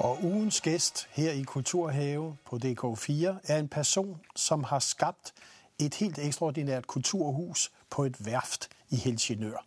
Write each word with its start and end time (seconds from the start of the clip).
Og 0.00 0.24
ugens 0.24 0.60
gæst 0.60 1.08
her 1.10 1.32
i 1.32 1.42
Kulturhave 1.42 2.36
på 2.44 2.56
DK4 2.56 3.36
er 3.44 3.58
en 3.58 3.68
person, 3.68 4.20
som 4.36 4.64
har 4.64 4.78
skabt 4.78 5.34
et 5.78 5.94
helt 5.94 6.18
ekstraordinært 6.18 6.86
kulturhus 6.86 7.72
på 7.90 8.04
et 8.04 8.26
værft 8.26 8.68
i 8.90 8.96
Helsingør. 8.96 9.66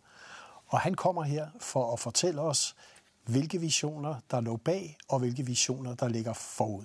Og 0.66 0.80
han 0.80 0.94
kommer 0.94 1.22
her 1.22 1.48
for 1.60 1.92
at 1.92 2.00
fortælle 2.00 2.40
os, 2.40 2.76
hvilke 3.24 3.60
visioner 3.60 4.14
der 4.30 4.40
lå 4.40 4.56
bag, 4.56 4.96
og 5.08 5.18
hvilke 5.18 5.46
visioner 5.46 5.94
der 5.94 6.08
ligger 6.08 6.32
forud. 6.32 6.84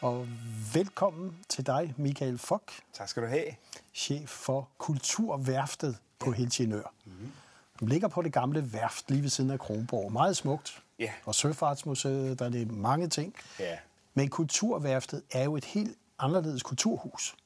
Og 0.00 0.28
velkommen 0.74 1.36
til 1.48 1.66
dig, 1.66 1.94
Michael 1.96 2.38
Fock. 2.38 2.72
Tak 2.92 3.08
skal 3.08 3.22
du 3.22 3.28
have. 3.28 3.54
Chef 3.94 4.30
for 4.30 4.68
Kulturværftet 4.78 5.98
på 6.18 6.32
Helsingør. 6.32 6.92
Mm-hmm. 7.04 7.32
Den 7.80 7.88
ligger 7.88 8.08
på 8.08 8.22
det 8.22 8.32
gamle 8.32 8.72
værft 8.72 9.10
lige 9.10 9.22
ved 9.22 9.30
siden 9.30 9.50
af 9.50 9.58
Kronborg. 9.58 10.12
Meget 10.12 10.36
smukt. 10.36 10.82
Ja. 10.98 11.12
Og 11.24 11.34
Søfartsmuseet, 11.34 12.38
der 12.38 12.44
er 12.44 12.48
det 12.48 12.70
mange 12.70 13.08
ting. 13.08 13.34
Ja. 13.60 13.78
Men 14.14 14.28
Kulturværftet 14.28 15.22
er 15.32 15.44
jo 15.44 15.56
et 15.56 15.64
helt 15.64 15.98
anderledes 16.18 16.62
kulturhus 16.62 17.36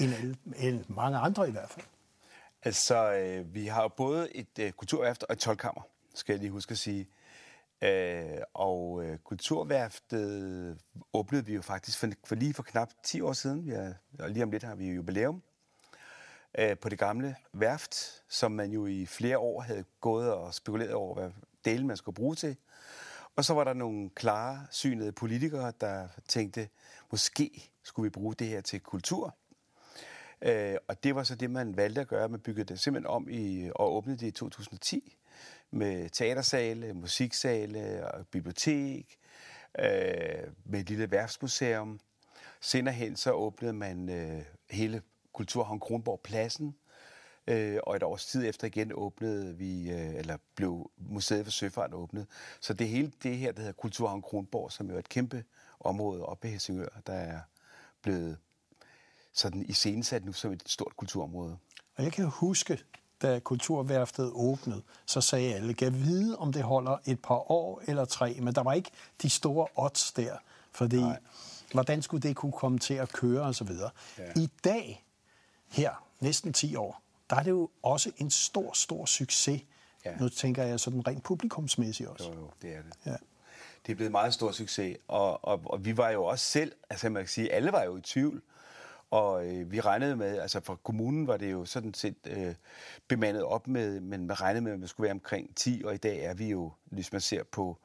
end, 0.00 0.14
alle, 0.14 0.36
end 0.56 0.84
mange 0.88 1.18
andre 1.18 1.48
i 1.48 1.52
hvert 1.52 1.70
fald. 1.70 1.86
Altså, 2.62 3.12
øh, 3.12 3.54
vi 3.54 3.66
har 3.66 3.82
jo 3.82 3.88
både 3.88 4.36
et 4.36 4.58
øh, 4.58 4.72
kulturværft 4.72 5.22
og 5.22 5.32
et 5.32 5.38
tolkammer, 5.38 5.82
skal 6.14 6.32
jeg 6.32 6.40
lige 6.40 6.50
huske 6.50 6.72
at 6.72 6.78
sige. 6.78 7.08
Øh, 7.82 8.38
og 8.54 9.04
øh, 9.04 9.18
kulturværftet 9.18 10.78
åbnede 11.12 11.46
vi 11.46 11.54
jo 11.54 11.62
faktisk 11.62 11.98
for, 11.98 12.08
for 12.24 12.34
lige 12.34 12.54
for 12.54 12.62
knap 12.62 12.88
10 13.04 13.20
år 13.20 13.32
siden. 13.32 13.66
Vi 13.66 13.70
er, 13.70 13.92
og 14.18 14.30
lige 14.30 14.42
om 14.42 14.50
lidt 14.50 14.62
har 14.62 14.74
vi 14.74 14.88
jo 14.88 14.94
jubilæum 14.94 15.42
øh, 16.58 16.78
på 16.78 16.88
det 16.88 16.98
gamle 16.98 17.36
værft, 17.52 18.22
som 18.28 18.52
man 18.52 18.70
jo 18.70 18.86
i 18.86 19.06
flere 19.06 19.38
år 19.38 19.60
havde 19.60 19.84
gået 20.00 20.32
og 20.32 20.54
spekuleret 20.54 20.92
over, 20.92 21.14
hvad 21.14 21.30
delen 21.64 21.86
man 21.86 21.96
skulle 21.96 22.14
bruge 22.14 22.34
til. 22.34 22.56
Og 23.36 23.44
så 23.44 23.54
var 23.54 23.64
der 23.64 23.72
nogle 23.72 24.10
klare, 24.10 24.66
synede 24.70 25.12
politikere, 25.12 25.72
der 25.80 26.08
tænkte, 26.28 26.68
måske 27.10 27.70
skulle 27.82 28.04
vi 28.04 28.10
bruge 28.10 28.34
det 28.34 28.46
her 28.46 28.60
til 28.60 28.80
kultur. 28.80 29.36
Øh, 30.42 30.76
og 30.88 31.04
det 31.04 31.14
var 31.14 31.22
så 31.22 31.34
det, 31.34 31.50
man 31.50 31.76
valgte 31.76 32.00
at 32.00 32.08
gøre. 32.08 32.28
Man 32.28 32.40
byggede 32.40 32.64
det 32.64 32.80
simpelthen 32.80 33.06
om 33.10 33.28
i, 33.30 33.70
og 33.74 33.92
åbnede 33.92 34.18
det 34.18 34.26
i 34.26 34.30
2010 34.30 35.16
med 35.70 36.10
teatersale, 36.10 36.94
musiksale 36.94 38.10
og 38.14 38.26
bibliotek, 38.26 39.18
øh, 39.78 39.84
med 40.64 40.80
et 40.80 40.88
lille 40.88 41.10
værftsmuseum. 41.10 42.00
Senere 42.60 42.94
hen 42.94 43.16
så 43.16 43.32
åbnede 43.32 43.72
man 43.72 44.08
øh, 44.08 44.42
hele 44.70 45.02
Kulturhavn 45.32 45.80
Kronborg 45.80 46.20
Pladsen, 46.20 46.76
øh, 47.46 47.78
og 47.82 47.96
et 47.96 48.02
års 48.02 48.26
tid 48.26 48.48
efter 48.48 48.66
igen 48.66 48.92
åbnede 48.94 49.56
vi, 49.56 49.90
øh, 49.90 50.14
eller 50.14 50.36
blev 50.54 50.90
Museet 50.96 51.44
for 51.44 51.50
Søfart 51.50 51.94
åbnet. 51.94 52.26
Så 52.60 52.74
det 52.74 52.88
hele 52.88 53.12
det 53.22 53.36
her, 53.36 53.52
der 53.52 53.60
hedder 53.60 53.72
Kulturhavn 53.72 54.22
Kronborg, 54.22 54.72
som 54.72 54.88
jo 54.88 54.94
er 54.94 54.98
et 54.98 55.08
kæmpe 55.08 55.44
område 55.80 56.26
oppe 56.26 56.48
i 56.48 56.50
Helsingør, 56.50 57.00
der 57.06 57.12
er 57.12 57.40
blevet 58.02 58.38
sådan 59.32 59.62
iscenesat 59.68 60.24
nu 60.24 60.32
som 60.32 60.52
et 60.52 60.62
stort 60.66 60.96
kulturområde. 60.96 61.58
Og 61.96 62.04
jeg 62.04 62.12
kan 62.12 62.24
huske, 62.24 62.78
da 63.22 63.38
Kulturværftet 63.38 64.30
åbnede, 64.34 64.82
så 65.06 65.20
sagde 65.20 65.54
alle, 65.54 65.74
kan 65.74 65.94
vide, 65.94 66.36
om 66.36 66.52
det 66.52 66.62
holder 66.62 66.98
et 67.06 67.22
par 67.22 67.50
år 67.50 67.82
eller 67.86 68.04
tre, 68.04 68.36
men 68.40 68.54
der 68.54 68.62
var 68.62 68.72
ikke 68.72 68.90
de 69.22 69.30
store 69.30 69.66
odds 69.76 70.12
der, 70.12 70.36
fordi 70.72 71.00
Nej. 71.00 71.18
hvordan 71.72 72.02
skulle 72.02 72.28
det 72.28 72.36
kunne 72.36 72.52
komme 72.52 72.78
til 72.78 72.94
at 72.94 73.12
køre 73.12 73.42
og 73.42 73.54
så 73.54 73.64
videre. 73.64 73.90
Ja. 74.18 74.32
I 74.36 74.48
dag, 74.64 75.04
her, 75.70 76.04
næsten 76.20 76.52
10 76.52 76.76
år, 76.76 77.02
der 77.30 77.36
er 77.36 77.42
det 77.42 77.50
jo 77.50 77.70
også 77.82 78.12
en 78.16 78.30
stor, 78.30 78.72
stor 78.72 79.04
succes. 79.04 79.62
Ja. 80.04 80.16
Nu 80.16 80.28
tænker 80.28 80.62
jeg 80.62 80.80
sådan 80.80 81.06
rent 81.06 81.22
publikumsmæssigt 81.22 82.08
også. 82.08 82.28
Jo, 82.28 82.40
jo, 82.40 82.50
det 82.62 82.70
er 82.70 82.82
det. 82.82 82.92
Ja. 83.06 83.16
Det 83.86 83.92
er 83.92 83.96
blevet 83.96 84.12
meget 84.12 84.34
stor 84.34 84.52
succes, 84.52 84.96
og, 85.08 85.44
og, 85.44 85.60
og 85.64 85.84
vi 85.84 85.96
var 85.96 86.10
jo 86.10 86.24
også 86.24 86.44
selv, 86.44 86.72
altså 86.90 87.08
man 87.08 87.22
kan 87.22 87.28
sige, 87.28 87.52
alle 87.52 87.72
var 87.72 87.82
jo 87.82 87.96
i 87.96 88.00
tvivl, 88.00 88.42
og 89.10 89.46
øh, 89.46 89.72
vi 89.72 89.80
regnede 89.80 90.16
med, 90.16 90.38
altså 90.38 90.60
for 90.60 90.74
kommunen 90.74 91.26
var 91.26 91.36
det 91.36 91.52
jo 91.52 91.64
sådan 91.64 91.94
set 91.94 92.16
øh, 92.26 92.54
bemandet 93.08 93.44
op 93.44 93.66
med, 93.66 94.00
men 94.00 94.26
man 94.26 94.40
regnede 94.40 94.64
med, 94.64 94.72
at 94.72 94.82
vi 94.82 94.86
skulle 94.86 95.04
være 95.04 95.12
omkring 95.12 95.56
10, 95.56 95.82
og 95.84 95.94
i 95.94 95.96
dag 95.96 96.24
er 96.24 96.34
vi 96.34 96.48
jo, 96.50 96.72
hvis 96.84 97.12
man 97.12 97.20
ser 97.20 97.42
på 97.42 97.78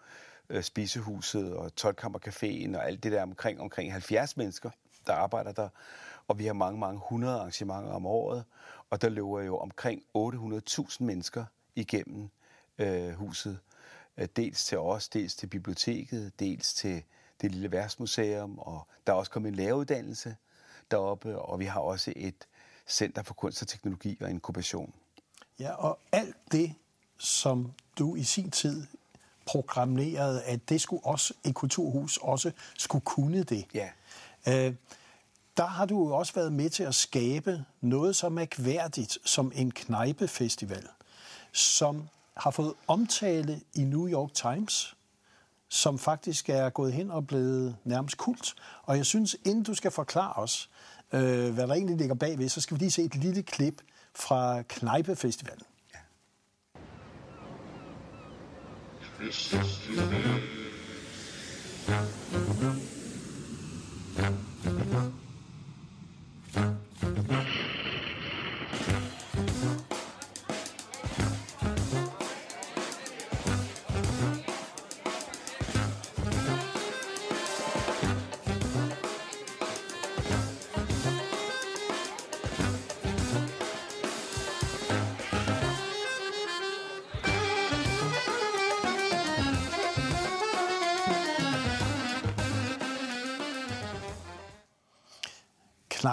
øh, 0.50 0.64
spisehuset 0.64 1.54
og 1.54 1.72
12-kammercaféen 1.82 2.78
og 2.78 2.88
alt 2.88 3.04
det 3.04 3.12
der 3.12 3.24
omkring, 3.24 3.62
omkring 3.62 3.92
70 3.92 4.38
mennesker, 4.38 4.70
der 5.08 5.14
arbejder 5.14 5.52
der. 5.52 5.70
Og 6.28 6.40
vi 6.40 6.46
har 6.46 6.54
mange, 6.54 6.80
mange 6.80 7.02
hundrede 7.10 7.36
arrangementer 7.40 7.92
om 7.92 8.06
året, 8.06 8.44
og 8.90 9.02
der 9.02 9.10
løber 9.10 9.42
jo 9.42 9.58
omkring 9.58 10.04
800.000 10.18 11.04
mennesker 11.04 11.46
igennem 11.76 12.30
øh, 12.78 13.14
huset. 13.14 13.60
Øh, 14.18 14.28
dels 14.36 14.66
til 14.66 14.78
os, 14.80 15.10
dels 15.10 15.36
til 15.36 15.48
biblioteket, 15.48 16.40
dels 16.40 16.74
til 16.74 17.04
det 17.42 17.52
lille 17.52 17.72
værtsmuseum, 17.72 18.60
og 18.60 18.88
der 19.08 19.14
er 19.14 19.18
også 19.18 19.32
kommet 19.32 19.50
en 19.50 19.56
læreruddannelse 19.56 20.36
deroppe, 20.92 21.40
og 21.40 21.60
vi 21.60 21.66
har 21.66 21.80
også 21.80 22.14
et 22.16 22.48
center 22.88 23.24
for 23.24 23.34
kunst 23.34 23.62
og 23.62 23.68
teknologi 23.68 24.18
og 24.22 24.30
inkubation. 24.30 24.94
Ja, 25.60 25.74
og 25.74 26.00
alt 26.12 26.36
det, 26.52 26.74
som 27.18 27.72
du 28.00 28.16
i 28.16 28.24
sin 28.24 28.52
tid 28.52 28.88
programmerede, 29.46 30.44
at 30.44 30.70
det 30.70 30.82
skulle 30.82 31.06
også 31.06 31.34
et 31.46 31.56
kulturhus 31.56 32.18
også 32.18 32.52
skulle 32.78 33.06
kunne 33.06 33.44
det. 33.44 33.66
Ja. 33.74 33.90
Øh, 34.48 34.74
der 35.58 35.66
har 35.66 35.86
du 35.86 36.08
jo 36.08 36.16
også 36.16 36.34
været 36.34 36.54
med 36.54 36.70
til 36.70 36.84
at 36.84 36.96
skabe 36.96 37.66
noget 37.82 38.16
så 38.16 38.30
mærkværdigt 38.30 39.18
som 39.26 39.52
en 39.56 39.72
knejpefestival, 39.72 40.88
som 41.52 42.08
har 42.38 42.52
fået 42.52 42.74
omtale 42.88 43.62
i 43.74 43.84
New 43.84 44.10
York 44.10 44.34
Times, 44.34 44.96
som 45.70 46.00
faktisk 46.00 46.50
er 46.50 46.70
gået 46.70 46.94
hen 46.94 47.12
og 47.12 47.28
blevet 47.28 47.76
nærmest 47.84 48.18
kult. 48.18 48.56
Og 48.84 48.98
jeg 48.98 49.06
synes, 49.06 49.36
inden 49.46 49.64
du 49.64 49.74
skal 49.74 49.92
forklare 49.92 50.34
os, 50.34 50.70
øh, 51.14 51.54
hvad 51.54 51.68
der 51.68 51.74
egentlig 51.74 51.98
ligger 51.98 52.16
bagved, 52.16 52.50
så 52.50 52.62
skal 52.62 52.76
vi 52.76 52.80
lige 52.80 52.92
se 52.92 53.04
et 53.04 53.16
lille 53.16 53.44
klip 53.44 53.82
fra 54.16 54.62
Knejpefestivalen. 54.62 55.64
Ja. 55.94 56.00
Mm-hmm. 64.18 65.25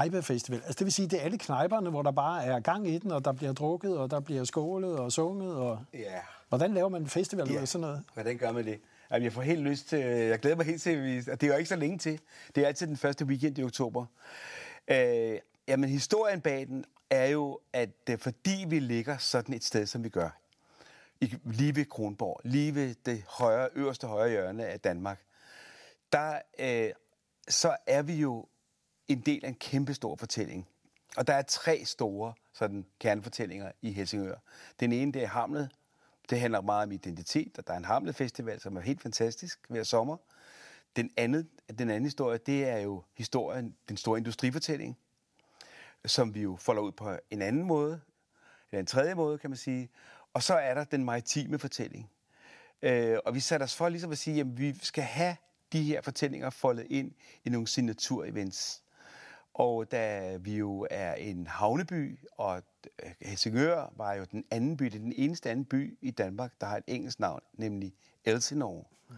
Knejpefestival. 0.02 0.58
Altså 0.58 0.78
det 0.78 0.84
vil 0.84 0.93
sige, 0.93 1.08
det 1.08 1.20
er 1.20 1.25
alle 1.25 1.38
knejperne, 1.38 1.90
hvor 1.90 2.02
der 2.02 2.10
bare 2.10 2.44
er 2.44 2.60
gang 2.60 2.88
i 2.88 2.99
den, 2.99 3.10
og 3.10 3.25
der 3.25 3.32
bliver 3.32 3.52
drukket, 3.52 3.99
og 3.99 4.10
der 4.10 4.20
bliver 4.20 4.44
skålet 4.44 4.99
og 4.99 5.12
sunget. 5.12 5.56
Og... 5.56 5.84
Ja. 5.94 6.20
Hvordan 6.49 6.75
laver 6.75 6.88
man 6.88 7.02
en 7.02 7.08
festival 7.08 7.50
ja. 7.50 7.58
med 7.58 7.66
sådan 7.66 7.81
noget? 7.81 8.04
Hvordan 8.14 8.38
gør 8.38 8.52
man 8.52 8.64
det? 8.64 8.81
Jamen, 9.10 9.25
jeg 9.25 9.32
får 9.32 9.43
helt 9.43 9.60
lyst 9.60 9.88
til, 9.88 9.99
jeg 9.99 10.38
glæder 10.38 10.56
mig 10.56 10.66
helt 10.66 10.82
til, 10.82 11.25
at 11.31 11.40
det 11.40 11.46
er 11.46 11.52
jo 11.52 11.58
ikke 11.58 11.69
så 11.69 11.76
længe 11.76 11.99
til. 11.99 12.20
Det 12.54 12.62
er 12.62 12.66
altid 12.66 12.87
den 12.87 12.96
første 12.96 13.25
weekend 13.25 13.58
i 13.58 13.64
oktober. 13.64 14.06
Øh, 14.88 15.38
jamen, 15.69 15.90
historien 15.90 16.40
bag 16.40 16.66
den 16.66 16.84
er 17.10 17.26
jo, 17.26 17.60
at 17.72 17.90
øh, 18.10 18.19
fordi 18.19 18.64
vi 18.69 18.78
ligger 18.78 19.16
sådan 19.16 19.55
et 19.55 19.64
sted, 19.64 19.87
som 19.87 20.05
vi 20.05 20.08
gør, 20.08 20.38
i, 21.20 21.34
lige 21.44 21.76
ved 21.76 21.84
Kronborg, 21.84 22.40
lige 22.44 22.75
ved 22.75 22.94
det 23.06 23.25
højre, 23.28 23.69
øverste 23.75 24.06
højre 24.06 24.31
hjørne 24.31 24.66
af 24.66 24.81
Danmark, 24.81 25.20
der 26.12 26.38
øh, 26.58 26.90
så 27.48 27.76
er 27.87 28.02
vi 28.02 28.14
jo 28.14 28.46
en 29.08 29.20
del 29.20 29.44
af 29.44 29.49
en 29.49 29.54
kæmpe 29.54 29.94
stor 29.94 30.16
fortælling. 30.16 30.69
Og 31.16 31.26
der 31.26 31.34
er 31.34 31.43
tre 31.43 31.84
store 31.84 32.34
sådan, 32.52 32.87
kernefortællinger 33.00 33.72
i 33.82 33.93
Helsingør. 33.93 34.34
Den 34.81 34.93
ene, 34.93 35.12
det 35.12 35.22
er 35.22 35.26
Hamlet. 35.26 35.70
Det 36.31 36.40
handler 36.40 36.60
meget 36.60 36.87
om 36.87 36.93
identitet, 36.93 37.58
og 37.58 37.66
der 37.66 37.72
er 37.72 37.76
en 37.76 37.84
Hamlet 37.84 38.14
Festival, 38.14 38.60
som 38.60 38.76
er 38.76 38.81
helt 38.81 39.02
fantastisk 39.02 39.60
hver 39.69 39.82
sommer. 39.82 40.16
Den, 40.96 41.10
anden, 41.16 41.49
den 41.78 41.90
anden 41.90 42.04
historie, 42.04 42.38
det 42.38 42.69
er 42.69 42.78
jo 42.78 43.02
historien, 43.14 43.76
den 43.88 43.96
store 43.96 44.19
industrifortælling, 44.19 44.99
som 46.05 46.34
vi 46.34 46.43
jo 46.43 46.56
folder 46.56 46.82
ud 46.82 46.93
på 46.93 47.16
en 47.31 47.43
anden 47.43 47.64
måde, 47.64 48.00
eller 48.70 48.81
en 48.81 48.87
tredje 48.87 49.14
måde, 49.14 49.38
kan 49.38 49.50
man 49.50 49.56
sige. 49.56 49.90
Og 50.34 50.43
så 50.43 50.55
er 50.55 50.75
der 50.75 50.84
den 50.84 51.05
maritime 51.05 51.58
fortælling. 51.58 52.10
Øh, 52.82 53.19
og 53.25 53.34
vi 53.34 53.40
satte 53.40 53.64
os 53.64 53.75
for 53.75 53.88
ligesom 53.88 54.12
at 54.12 54.19
sige, 54.19 54.40
at 54.40 54.58
vi 54.58 54.78
skal 54.82 55.05
have 55.05 55.37
de 55.72 55.82
her 55.82 56.00
fortællinger 56.00 56.50
foldet 56.50 56.87
ind 56.90 57.12
i 57.44 57.48
nogle 57.48 57.66
signaturevents. 57.69 58.82
Og 59.54 59.90
da 59.90 60.37
vi 60.37 60.56
jo 60.56 60.87
er 60.90 61.14
en 61.14 61.46
havneby, 61.46 62.19
og 62.32 62.62
Helsingør 63.20 63.93
var 63.96 64.14
jo 64.14 64.25
den 64.25 64.44
anden 64.50 64.76
by, 64.76 64.84
det 64.84 64.94
er 64.94 64.99
den 64.99 65.12
eneste 65.16 65.50
anden 65.50 65.64
by 65.64 65.99
i 66.00 66.10
Danmark, 66.10 66.52
der 66.60 66.66
har 66.66 66.76
et 66.76 66.84
engelsk 66.87 67.20
navn, 67.20 67.40
nemlig 67.52 67.94
Elsinore. 68.25 68.84
Mm. 69.08 69.16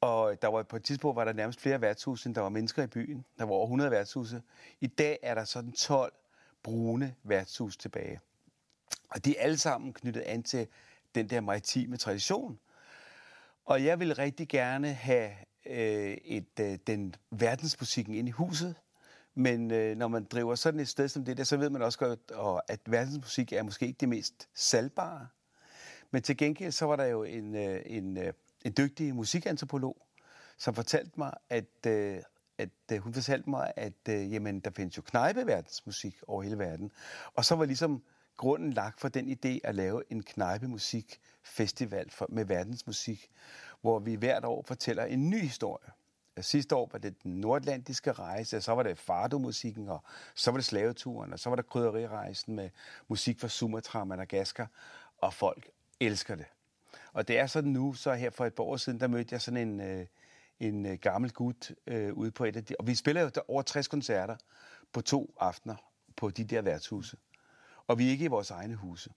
Og 0.00 0.42
der 0.42 0.48
var 0.48 0.62
på 0.62 0.76
et 0.76 0.84
tidspunkt, 0.84 1.16
var 1.16 1.24
der 1.24 1.32
nærmest 1.32 1.60
flere 1.60 1.80
værtshuse, 1.80 2.26
end 2.26 2.34
der 2.34 2.40
var 2.40 2.48
mennesker 2.48 2.82
i 2.82 2.86
byen. 2.86 3.24
Der 3.38 3.44
var 3.44 3.52
over 3.52 3.64
100 3.64 3.90
værtshuse. 3.90 4.42
I 4.80 4.86
dag 4.86 5.18
er 5.22 5.34
der 5.34 5.44
sådan 5.44 5.72
12 5.72 6.12
brune 6.62 7.14
værtshus 7.22 7.76
tilbage. 7.76 8.20
Og 9.08 9.24
de 9.24 9.38
er 9.38 9.42
alle 9.42 9.58
sammen 9.58 9.92
knyttet 9.92 10.20
an 10.20 10.42
til 10.42 10.68
den 11.14 11.30
der 11.30 11.40
maritime 11.40 11.96
tradition. 11.96 12.58
Og 13.64 13.84
jeg 13.84 14.00
vil 14.00 14.14
rigtig 14.14 14.48
gerne 14.48 14.92
have 14.92 15.30
øh, 15.66 16.16
et, 16.24 16.60
øh, 16.60 16.78
den 16.86 17.14
verdensmusikken 17.30 18.14
ind 18.14 18.28
i 18.28 18.30
huset. 18.30 18.74
Men 19.38 19.70
øh, 19.70 19.96
når 19.96 20.08
man 20.08 20.24
driver 20.24 20.54
sådan 20.54 20.80
et 20.80 20.88
sted 20.88 21.08
som 21.08 21.24
det 21.24 21.36
der, 21.36 21.44
så 21.44 21.56
ved 21.56 21.70
man 21.70 21.82
også 21.82 21.98
godt, 21.98 22.30
og 22.30 22.62
at 22.70 22.80
verdensmusik 22.86 23.52
er 23.52 23.62
måske 23.62 23.86
ikke 23.86 23.98
det 24.00 24.08
mest 24.08 24.48
salgbare. 24.54 25.28
Men 26.10 26.22
til 26.22 26.36
gengæld 26.36 26.72
så 26.72 26.86
var 26.86 26.96
der 26.96 27.04
jo 27.04 27.22
en, 27.22 27.54
øh, 27.54 27.80
en, 27.86 28.16
øh, 28.16 28.32
en 28.64 28.74
dygtig 28.78 29.14
musikantropolog, 29.14 29.96
som 30.58 30.74
fortalte 30.74 31.12
mig, 31.16 31.32
at, 31.50 31.86
øh, 31.86 32.18
at 32.58 32.68
øh, 32.92 32.98
hun 32.98 33.14
fortalte 33.14 33.50
mig, 33.50 33.72
at 33.76 34.08
øh, 34.08 34.32
jamen, 34.32 34.60
der 34.60 34.70
findes 34.70 34.96
jo 34.96 35.02
knejbeverdensmusik 35.02 36.16
over 36.26 36.42
hele 36.42 36.58
verden. 36.58 36.92
Og 37.34 37.44
så 37.44 37.54
var 37.54 37.64
ligesom 37.64 38.02
grunden 38.36 38.72
lagt 38.72 39.00
for 39.00 39.08
den 39.08 39.30
idé 39.30 39.58
at 39.64 39.74
lave 39.74 40.02
en 40.12 40.22
knejpemusikfestival 40.22 42.10
for, 42.10 42.26
med 42.28 42.44
verdensmusik, 42.44 43.30
hvor 43.80 43.98
vi 43.98 44.14
hvert 44.14 44.44
år 44.44 44.62
fortæller 44.62 45.04
en 45.04 45.30
ny 45.30 45.40
historie. 45.40 45.95
Sidste 46.40 46.74
år 46.74 46.88
var 46.92 46.98
det 46.98 47.22
den 47.22 47.40
nordatlantiske 47.40 48.12
rejse, 48.12 48.56
og 48.56 48.62
så 48.62 48.72
var 48.72 48.82
det 48.82 48.98
fardomusikken, 48.98 49.88
og 49.88 50.02
så 50.34 50.50
var 50.50 50.58
det 50.58 50.64
slaveturen, 50.64 51.32
og 51.32 51.38
så 51.38 51.48
var 51.48 51.56
der 51.56 51.62
krydderirejsen 51.62 52.54
med 52.54 52.70
musik 53.08 53.40
fra 53.40 53.48
Sumatra 53.48 54.00
og 54.00 54.08
Madagaskar, 54.08 54.70
og 55.18 55.34
folk 55.34 55.68
elsker 56.00 56.34
det. 56.34 56.46
Og 57.12 57.28
det 57.28 57.38
er 57.38 57.46
sådan 57.46 57.70
nu, 57.70 57.94
så 57.94 58.14
her 58.14 58.30
for 58.30 58.46
et 58.46 58.54
par 58.54 58.64
år 58.64 58.76
siden, 58.76 59.00
der 59.00 59.06
mødte 59.06 59.32
jeg 59.32 59.42
sådan 59.42 59.68
en, 59.68 59.80
øh, 59.80 60.06
en 60.60 60.86
øh, 60.86 60.98
gammel 60.98 61.32
gut 61.32 61.72
øh, 61.86 62.12
ude 62.12 62.30
på 62.30 62.44
et 62.44 62.56
af 62.56 62.64
de... 62.64 62.74
Og 62.78 62.86
vi 62.86 62.94
spiller 62.94 63.22
jo 63.22 63.30
over 63.48 63.62
60 63.62 63.88
koncerter 63.88 64.36
på 64.92 65.00
to 65.00 65.34
aftener 65.40 65.76
på 66.16 66.30
de 66.30 66.44
der 66.44 66.62
værtshuse. 66.62 67.16
Og 67.86 67.98
vi 67.98 68.06
er 68.06 68.10
ikke 68.10 68.24
i 68.24 68.28
vores 68.28 68.50
egne 68.50 68.74
huse. 68.74 69.10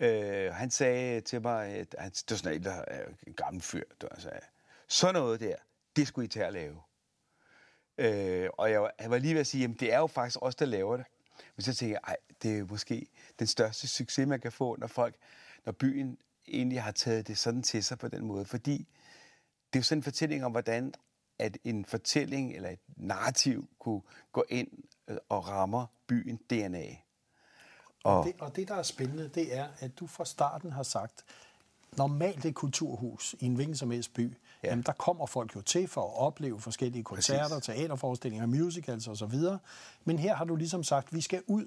Øh, 0.00 0.54
han 0.54 0.70
sagde 0.70 1.20
til 1.20 1.42
mig, 1.42 1.66
at 1.66 1.94
han, 1.98 2.10
det 2.10 2.30
var 2.30 2.36
sådan 2.36 2.56
en, 2.56 2.64
der 2.64 2.84
en 3.26 3.34
gammel 3.34 3.62
fyr, 3.62 3.84
der 4.00 4.08
sagde, 4.18 4.40
sådan 4.88 5.14
noget 5.14 5.40
der, 5.40 5.56
det 5.98 6.08
skulle 6.08 6.24
I 6.24 6.28
tage 6.28 6.46
at 6.46 6.52
lave. 6.52 6.80
Øh, 7.98 8.50
og 8.58 8.70
jeg, 8.70 8.90
jeg 9.00 9.10
var 9.10 9.18
lige 9.18 9.34
ved 9.34 9.40
at 9.40 9.46
sige, 9.46 9.60
jamen 9.60 9.76
det 9.76 9.92
er 9.92 9.98
jo 9.98 10.06
faktisk 10.06 10.38
os, 10.42 10.54
der 10.54 10.66
laver 10.66 10.96
det. 10.96 11.06
Men 11.56 11.62
så 11.62 11.74
tænkte 11.74 11.92
jeg, 11.92 12.00
ej, 12.06 12.16
det 12.42 12.58
er 12.58 12.64
måske 12.64 13.06
den 13.38 13.46
største 13.46 13.88
succes, 13.88 14.28
man 14.28 14.40
kan 14.40 14.52
få, 14.52 14.76
når 14.76 14.86
folk, 14.86 15.14
når 15.64 15.72
byen 15.72 16.18
egentlig 16.48 16.82
har 16.82 16.90
taget 16.90 17.28
det 17.28 17.38
sådan 17.38 17.62
til 17.62 17.84
sig 17.84 17.98
på 17.98 18.08
den 18.08 18.24
måde. 18.24 18.44
Fordi 18.44 18.88
det 19.72 19.78
er 19.78 19.80
jo 19.80 19.82
sådan 19.82 19.98
en 19.98 20.02
fortælling 20.02 20.44
om, 20.44 20.52
hvordan 20.52 20.94
at 21.38 21.58
en 21.64 21.84
fortælling 21.84 22.54
eller 22.54 22.70
et 22.70 22.80
narrativ 22.96 23.68
kunne 23.78 24.02
gå 24.32 24.44
ind 24.48 24.68
øh, 25.08 25.16
og 25.28 25.48
rammer 25.48 25.86
byen 26.06 26.36
DNA. 26.36 26.96
Og, 28.04 28.18
og, 28.18 28.26
det, 28.26 28.34
og 28.40 28.56
det, 28.56 28.68
der 28.68 28.74
er 28.74 28.82
spændende, 28.82 29.28
det 29.28 29.56
er, 29.56 29.68
at 29.78 29.98
du 29.98 30.06
fra 30.06 30.24
starten 30.24 30.72
har 30.72 30.82
sagt, 30.82 31.24
normalt 31.96 32.44
et 32.44 32.54
kulturhus 32.54 33.34
i 33.40 33.46
en 33.46 33.54
hvilken 33.54 33.76
som 33.76 33.90
helst 33.90 34.14
by, 34.14 34.36
ja. 34.62 34.68
jamen, 34.68 34.82
der 34.82 34.92
kommer 34.92 35.26
folk 35.26 35.56
jo 35.56 35.60
til 35.60 35.88
for 35.88 36.02
at 36.02 36.18
opleve 36.18 36.60
forskellige 36.60 37.04
koncerter, 37.04 37.48
Præcis. 37.48 37.74
teaterforestillinger, 37.74 38.46
musicals 38.46 39.08
osv. 39.08 39.34
Men 40.04 40.18
her 40.18 40.34
har 40.34 40.44
du 40.44 40.56
ligesom 40.56 40.84
sagt, 40.84 41.06
at 41.08 41.14
vi 41.14 41.20
skal 41.20 41.42
ud. 41.46 41.66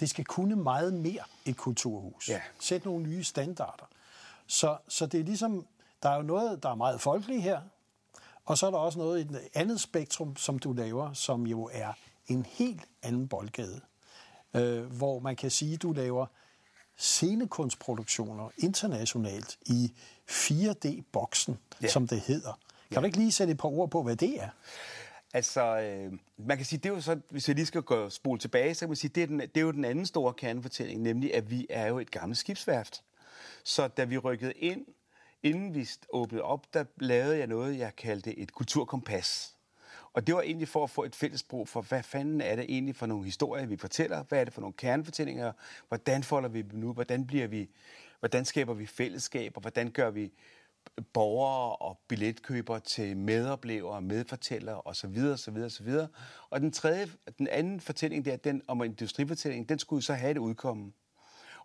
Det 0.00 0.10
skal 0.10 0.24
kunne 0.24 0.56
meget 0.56 0.92
mere 0.92 1.22
et 1.44 1.56
kulturhus. 1.56 2.28
Ja. 2.28 2.40
Sæt 2.60 2.84
nogle 2.84 3.02
nye 3.02 3.24
standarder. 3.24 3.88
Så, 4.46 4.76
så 4.88 5.06
det 5.06 5.20
er 5.20 5.24
ligesom, 5.24 5.66
der 6.02 6.08
er 6.08 6.16
jo 6.16 6.22
noget, 6.22 6.62
der 6.62 6.70
er 6.70 6.74
meget 6.74 7.00
folkeligt 7.00 7.42
her, 7.42 7.60
og 8.44 8.58
så 8.58 8.66
er 8.66 8.70
der 8.70 8.78
også 8.78 8.98
noget 8.98 9.18
i 9.18 9.22
et 9.22 9.48
andet 9.54 9.80
spektrum, 9.80 10.36
som 10.36 10.58
du 10.58 10.72
laver, 10.72 11.12
som 11.12 11.46
jo 11.46 11.70
er 11.72 11.92
en 12.26 12.46
helt 12.48 12.84
anden 13.02 13.28
boldgade. 13.28 13.80
Øh, 14.54 14.84
hvor 14.84 15.18
man 15.18 15.36
kan 15.36 15.50
sige, 15.50 15.74
at 15.74 15.82
du 15.82 15.92
laver 15.92 16.26
scenekunstproduktioner 16.98 18.50
internationalt 18.58 19.58
i 19.66 19.92
4D-boksen, 20.30 21.58
ja. 21.82 21.88
som 21.88 22.08
det 22.08 22.20
hedder. 22.20 22.52
Kan 22.88 22.94
ja. 22.96 23.00
du 23.00 23.06
ikke 23.06 23.18
lige 23.18 23.32
sætte 23.32 23.50
et 23.50 23.58
par 23.58 23.68
ord 23.68 23.90
på, 23.90 24.02
hvad 24.02 24.16
det 24.16 24.42
er? 24.42 24.48
Altså, 25.34 25.78
øh, 25.80 26.12
man 26.36 26.56
kan 26.56 26.66
sige, 26.66 26.78
det 26.78 26.88
er 26.88 26.94
jo 26.94 27.00
så, 27.00 27.20
hvis 27.30 27.48
jeg 27.48 27.56
lige 27.56 27.66
skal 27.66 27.82
gå 27.82 28.08
spole 28.10 28.38
tilbage, 28.38 28.74
så 28.74 28.80
kan 28.80 28.88
man 28.88 28.96
sige, 28.96 29.10
det 29.14 29.22
er, 29.22 29.26
den, 29.26 29.40
det 29.40 29.56
er 29.56 29.60
jo 29.60 29.72
den 29.72 29.84
anden 29.84 30.06
store 30.06 30.34
kernefortælling, 30.34 31.02
nemlig 31.02 31.34
at 31.34 31.50
vi 31.50 31.66
er 31.70 31.86
jo 31.86 31.98
et 31.98 32.10
gammelt 32.10 32.38
skibsværft. 32.38 33.02
Så 33.64 33.88
da 33.88 34.04
vi 34.04 34.18
rykkede 34.18 34.52
ind, 34.52 34.86
inden 35.42 35.74
vi 35.74 35.88
åbnede 36.12 36.42
op, 36.42 36.74
der 36.74 36.84
lavede 37.00 37.38
jeg 37.38 37.46
noget, 37.46 37.78
jeg 37.78 37.96
kaldte 37.96 38.38
et 38.38 38.52
kulturkompas. 38.52 39.56
Og 40.14 40.26
det 40.26 40.34
var 40.34 40.42
egentlig 40.42 40.68
for 40.68 40.84
at 40.84 40.90
få 40.90 41.04
et 41.04 41.16
fælles 41.16 41.42
brug 41.42 41.68
for, 41.68 41.82
hvad 41.82 42.02
fanden 42.02 42.40
er 42.40 42.56
det 42.56 42.64
egentlig 42.68 42.96
for 42.96 43.06
nogle 43.06 43.24
historier, 43.24 43.66
vi 43.66 43.76
fortæller? 43.76 44.22
Hvad 44.22 44.40
er 44.40 44.44
det 44.44 44.52
for 44.52 44.60
nogle 44.60 44.72
kernefortællinger? 44.72 45.52
Hvordan 45.88 46.22
folder 46.22 46.48
vi 46.48 46.62
dem 46.62 46.78
nu? 46.78 46.92
Hvordan, 46.92 47.26
bliver 47.26 47.46
vi, 47.46 47.68
hvordan 48.20 48.44
skaber 48.44 48.74
vi 48.74 48.86
fællesskaber? 48.86 49.60
Hvordan 49.60 49.90
gør 49.90 50.10
vi 50.10 50.32
borgere 51.12 51.76
og 51.76 52.00
billetkøbere 52.08 52.80
til 52.80 53.16
medoplevere, 53.16 54.02
medfortællere 54.02 54.82
osv. 54.84 55.18
osv. 55.32 55.56
osv. 55.56 55.88
Og 56.50 56.60
den 56.60 56.72
tredje, 56.72 57.08
den 57.38 57.48
anden 57.48 57.80
fortælling 57.80 58.24
der, 58.24 58.36
den 58.36 58.62
om 58.68 58.82
industrifortællingen, 58.82 59.68
den 59.68 59.78
skulle 59.78 60.02
så 60.02 60.14
have 60.14 60.30
et 60.30 60.38
udkomme. 60.38 60.92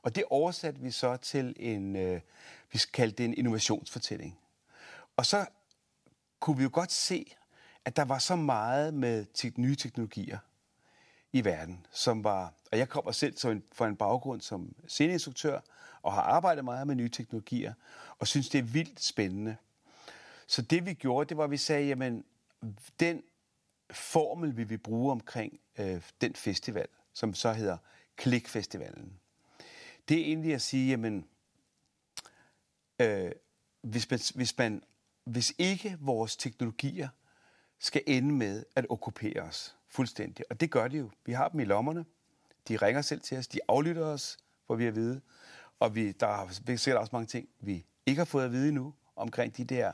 Og 0.02 0.16
det 0.16 0.24
oversatte 0.30 0.82
vi 0.82 0.92
så 0.92 1.18
til 1.18 1.56
en, 1.60 1.96
øh, 1.96 2.22
vi 2.72 2.80
kaldte 2.94 3.18
det 3.18 3.26
en 3.26 3.34
innovationsfortælling. 3.38 4.40
Og 5.18 5.26
så 5.26 5.46
kunne 6.40 6.58
vi 6.58 6.64
jo 6.64 6.70
godt 6.74 6.92
se, 6.92 7.36
at 7.88 7.96
der 7.96 8.06
var 8.06 8.20
så 8.20 8.36
meget 8.36 8.94
med 8.94 9.26
te- 9.34 9.54
nye 9.56 9.76
teknologier 9.76 10.38
i 11.34 11.46
verden, 11.46 11.86
som 11.92 12.24
var, 12.24 12.54
og 12.72 12.78
jeg 12.78 12.90
kommer 12.90 13.12
selv 13.12 13.38
som 13.38 13.52
en, 13.52 13.64
fra 13.72 13.88
en 13.88 13.96
baggrund 13.96 14.42
som 14.42 14.76
sceneinstruktør, 14.88 15.60
og 16.02 16.14
har 16.14 16.22
arbejdet 16.22 16.66
meget 16.66 16.88
med 16.88 16.96
nye 16.96 17.10
teknologier, 17.10 17.74
og 18.20 18.28
synes, 18.28 18.50
det 18.50 18.60
er 18.60 18.64
vildt 18.64 19.04
spændende. 19.04 19.56
Så 20.48 20.62
det 20.62 20.86
vi 20.86 20.94
gjorde, 20.94 21.30
det 21.30 21.38
var, 21.38 21.44
at 21.44 21.52
vi 21.52 21.58
sagde, 21.58 21.88
jamen, 21.88 22.24
den 23.00 23.24
formel, 23.92 24.58
vi 24.58 24.64
vil 24.64 24.78
bruge 24.78 25.12
omkring 25.12 25.60
øh, 25.80 26.02
den 26.22 26.36
festival, 26.36 26.88
som 27.14 27.34
så 27.34 27.54
hedder 27.54 27.78
Klikfestivalen, 28.16 29.20
det 30.10 30.20
er 30.20 30.26
egentlig 30.26 30.54
at 30.54 30.62
sige, 30.62 30.90
jamen, 30.90 31.28
øh, 33.00 33.32
hvis, 33.82 34.10
man, 34.10 34.20
hvis, 34.36 34.58
man, 34.58 34.84
hvis 35.24 35.54
ikke 35.58 35.98
vores 36.00 36.36
teknologier 36.36 37.10
skal 37.80 38.02
ende 38.08 38.34
med 38.34 38.64
at 38.76 38.86
okkupere 38.90 39.42
os 39.42 39.76
fuldstændig, 39.88 40.46
og 40.50 40.60
det 40.60 40.72
gør 40.72 40.88
de 40.88 40.98
jo. 40.98 41.12
Vi 41.26 41.32
har 41.32 41.50
dem 41.50 41.60
i 41.60 41.66
lommerne, 41.66 42.06
de 42.68 42.78
ringer 42.78 43.02
selv 43.02 43.22
til 43.22 43.38
os, 43.38 43.48
de 43.48 43.60
aflytter 43.68 44.06
os, 44.06 44.38
hvor 44.66 44.76
vi 44.76 44.84
er 44.84 44.88
at 44.88 44.96
vide, 44.96 45.22
og 45.80 45.96
vi, 45.96 46.12
der 46.12 46.28
er 46.28 46.76
sikkert 46.78 46.98
også 46.98 47.10
mange 47.14 47.28
ting, 47.28 47.50
vi 47.60 47.86
ikke 48.06 48.20
har 48.20 48.26
fået 48.26 48.46
at 48.46 48.52
vide 48.52 48.68
endnu, 48.68 48.94
omkring 49.16 49.58
de 49.58 49.64
der 49.64 49.92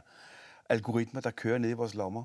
algoritmer, 0.69 1.21
der 1.21 1.31
kører 1.31 1.57
ned 1.57 1.69
i 1.69 1.73
vores 1.73 1.93
lommer. 1.93 2.23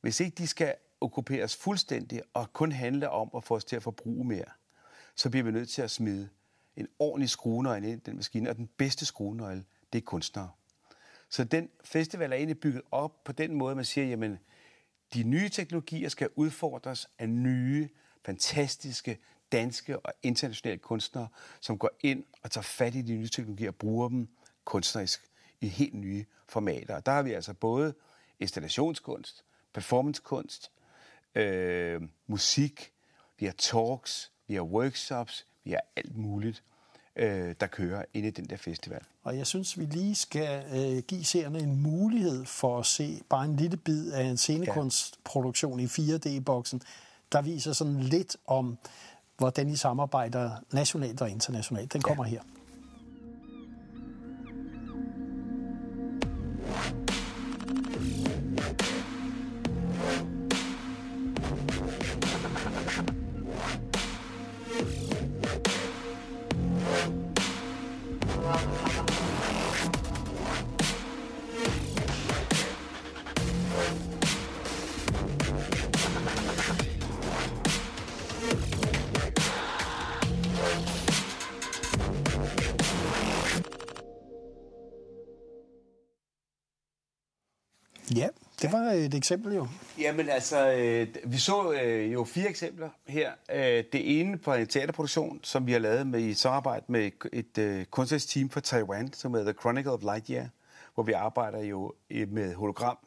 Hvis 0.00 0.20
ikke 0.20 0.34
de 0.34 0.46
skal 0.46 0.74
okkuperes 1.00 1.56
fuldstændig 1.56 2.22
og 2.34 2.52
kun 2.52 2.72
handle 2.72 3.10
om 3.10 3.30
at 3.36 3.44
få 3.44 3.56
os 3.56 3.64
til 3.64 3.76
at 3.76 3.82
forbruge 3.82 4.24
mere, 4.24 4.44
så 5.14 5.30
bliver 5.30 5.44
vi 5.44 5.50
nødt 5.50 5.68
til 5.68 5.82
at 5.82 5.90
smide 5.90 6.28
en 6.76 6.88
ordentlig 6.98 7.30
skruenøgle 7.30 7.90
ind 7.90 8.00
i 8.00 8.10
den 8.10 8.16
maskine, 8.16 8.50
og 8.50 8.56
den 8.56 8.66
bedste 8.76 9.06
skruenøgle, 9.06 9.64
det 9.92 9.98
er 9.98 10.02
kunstnere. 10.02 10.50
Så 11.28 11.44
den 11.44 11.68
festival 11.84 12.32
er 12.32 12.36
egentlig 12.36 12.60
bygget 12.60 12.82
op 12.90 13.24
på 13.24 13.32
den 13.32 13.54
måde, 13.54 13.74
man 13.74 13.84
siger, 13.84 14.06
jamen, 14.06 14.38
de 15.14 15.22
nye 15.22 15.48
teknologier 15.48 16.08
skal 16.08 16.28
udfordres 16.36 17.08
af 17.18 17.28
nye, 17.28 17.88
fantastiske, 18.24 19.18
danske 19.52 19.98
og 19.98 20.12
internationale 20.22 20.78
kunstnere, 20.78 21.28
som 21.60 21.78
går 21.78 21.90
ind 22.00 22.24
og 22.42 22.50
tager 22.50 22.62
fat 22.62 22.94
i 22.94 23.02
de 23.02 23.16
nye 23.16 23.28
teknologier 23.28 23.68
og 23.68 23.76
bruger 23.76 24.08
dem 24.08 24.28
kunstnerisk 24.64 25.22
i 25.60 25.68
helt 25.68 25.94
nye 25.94 26.24
formater. 26.48 26.96
Og 26.96 27.06
der 27.06 27.12
har 27.12 27.22
vi 27.22 27.32
altså 27.32 27.54
både 27.54 27.94
installationskunst, 28.40 29.44
performancekunst, 29.72 30.70
øh, 31.34 32.02
musik, 32.26 32.92
vi 33.38 33.46
har 33.46 33.52
talks, 33.52 34.32
vi 34.46 34.54
har 34.54 34.62
workshops, 34.62 35.46
vi 35.64 35.70
har 35.70 35.80
alt 35.96 36.16
muligt, 36.16 36.62
øh, 37.16 37.54
der 37.60 37.66
kører 37.66 38.04
inde 38.14 38.28
i 38.28 38.30
den 38.30 38.44
der 38.44 38.56
festival. 38.56 39.00
Og 39.22 39.36
jeg 39.36 39.46
synes, 39.46 39.78
vi 39.78 39.84
lige 39.84 40.14
skal 40.14 40.64
øh, 40.74 41.02
give 41.02 41.24
seerne 41.24 41.58
en 41.58 41.82
mulighed 41.82 42.44
for 42.44 42.78
at 42.78 42.86
se 42.86 43.20
bare 43.28 43.44
en 43.44 43.56
lille 43.56 43.76
bid 43.76 44.12
af 44.12 44.24
en 44.24 44.36
scenekunstproduktion 44.36 45.80
ja. 45.80 45.86
i 45.86 45.88
4D-boksen, 45.88 46.82
der 47.32 47.42
viser 47.42 47.72
sådan 47.72 48.00
lidt 48.00 48.36
om, 48.46 48.78
hvordan 49.38 49.68
I 49.68 49.76
samarbejder 49.76 50.50
nationalt 50.72 51.22
og 51.22 51.30
internationalt. 51.30 51.92
Den 51.92 52.02
kommer 52.02 52.24
ja. 52.24 52.30
her. 52.30 52.40
Øh, 88.94 89.04
et 89.04 89.14
eksempel 89.14 89.54
jo. 89.54 89.68
Jamen 89.98 90.28
altså, 90.28 90.72
øh, 90.72 91.08
vi 91.24 91.38
så 91.38 91.72
øh, 91.72 92.12
jo 92.12 92.24
fire 92.24 92.48
eksempler 92.48 92.88
her. 93.06 93.32
Øh, 93.52 93.84
det 93.92 94.20
ene 94.20 94.38
på 94.38 94.54
en 94.54 94.66
teaterproduktion, 94.66 95.40
som 95.42 95.66
vi 95.66 95.72
har 95.72 95.78
lavet 95.78 96.06
med, 96.06 96.20
i 96.20 96.34
samarbejde 96.34 96.84
med 96.88 97.10
et 97.32 97.58
øh, 97.58 97.84
kunstnerisk 97.84 98.28
team 98.28 98.50
fra 98.50 98.60
Taiwan, 98.60 99.12
som 99.12 99.34
hedder 99.34 99.52
The 99.52 99.60
Chronicle 99.60 99.92
of 99.92 100.02
Lightyear, 100.02 100.48
hvor 100.94 101.02
vi 101.02 101.12
arbejder 101.12 101.62
jo 101.62 101.94
øh, 102.10 102.32
med 102.32 102.54
hologram, 102.54 102.98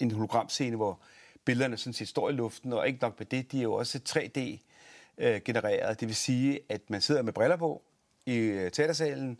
en 0.00 0.10
hologramscene, 0.10 0.76
hvor 0.76 1.00
billederne 1.44 1.76
sådan 1.76 1.92
set 1.92 2.08
står 2.08 2.30
i 2.30 2.32
luften, 2.32 2.72
og 2.72 2.86
ikke 2.86 2.98
nok 3.02 3.18
med 3.18 3.26
det, 3.26 3.52
de 3.52 3.58
er 3.58 3.62
jo 3.62 3.72
også 3.72 4.00
3D-genereret. 4.08 5.90
Øh, 5.90 6.00
det 6.00 6.08
vil 6.08 6.16
sige, 6.16 6.60
at 6.68 6.80
man 6.90 7.00
sidder 7.00 7.22
med 7.22 7.32
briller 7.32 7.56
på 7.56 7.82
i 8.26 8.36
øh, 8.36 8.70
teatersalen, 8.70 9.38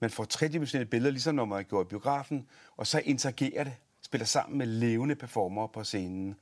man 0.00 0.10
får 0.10 0.24
tredimensionelle 0.24 0.90
billeder, 0.90 1.10
ligesom 1.10 1.34
når 1.34 1.44
man 1.44 1.64
går 1.64 1.82
i 1.82 1.84
biografen, 1.84 2.48
og 2.76 2.86
så 2.86 3.02
interagerer 3.04 3.64
det, 3.64 3.72
spiller 4.08 4.26
sammen 4.26 4.58
med 4.58 4.66
levende 4.66 5.14
performer 5.14 5.66
på 5.66 5.84
scenen. 5.84 6.36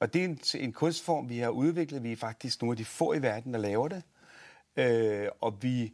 Og 0.00 0.14
det 0.14 0.20
er 0.20 0.24
en, 0.24 0.40
en 0.54 0.72
kunstform, 0.72 1.28
vi 1.28 1.38
har 1.38 1.48
udviklet. 1.48 2.02
Vi 2.02 2.12
er 2.12 2.16
faktisk 2.16 2.62
nogle 2.62 2.72
af 2.72 2.76
de 2.76 2.84
få 2.84 3.12
i 3.12 3.22
verden, 3.22 3.54
der 3.54 3.60
laver 3.60 3.88
det. 3.88 4.02
Øh, 4.76 5.28
og 5.40 5.62
vi 5.62 5.92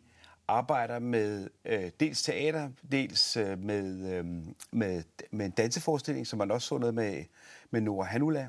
arbejder 0.49 0.99
med 0.99 1.51
øh, 1.65 1.91
dels 2.01 2.23
teater, 2.23 2.71
dels 2.93 3.37
øh, 3.37 3.59
med, 3.59 4.13
øh, 4.13 4.25
med, 4.73 5.03
med 5.31 5.47
en 5.47 5.51
danseforestilling, 5.51 6.27
som 6.27 6.39
man 6.39 6.51
også 6.51 6.69
så 6.69 6.79
noget 6.79 6.95
med, 6.95 7.25
med 7.71 7.81
Nora 7.81 8.07
Hanula, 8.07 8.49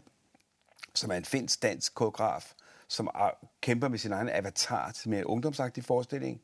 som 0.95 1.11
er 1.11 1.15
en 1.15 1.25
finsk 1.25 1.63
dansk 1.63 1.95
koreograf, 1.95 2.53
som 2.87 3.07
er, 3.07 3.29
kæmper 3.61 3.87
med 3.87 3.97
sin 3.97 4.11
egen 4.11 4.29
avatar 4.29 4.91
til 4.91 5.09
mere 5.09 5.19
en 5.19 5.25
ungdomsagtig 5.25 5.85
forestilling. 5.85 6.41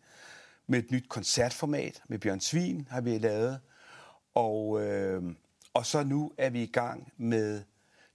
Med 0.67 0.79
et 0.79 0.91
nyt 0.91 1.10
koncertformat 1.10 2.03
med 2.08 2.20
Bjørn 2.20 2.39
Svin 2.39 2.88
har 2.91 3.01
vi 3.01 3.17
lavet. 3.17 3.60
Og, 4.34 4.82
øh, 4.82 5.24
og 5.75 5.86
så 5.86 6.03
nu 6.03 6.32
er 6.38 6.50
vi 6.50 6.63
i 6.63 6.72
gang 6.72 7.13
med 7.17 7.63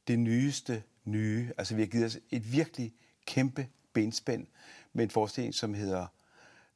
det 0.09 0.19
nyeste 0.19 0.83
nye. 1.05 1.52
Altså 1.59 1.75
vi 1.75 1.83
har 1.83 1.87
givet 1.87 2.07
os 2.07 2.19
et 2.31 2.52
virkelig 2.52 2.95
kæmpe 3.26 3.69
benspænd 3.93 4.47
med 4.93 5.05
en 5.05 5.11
forestilling, 5.11 5.55
som 5.55 5.75
hedder 5.75 6.07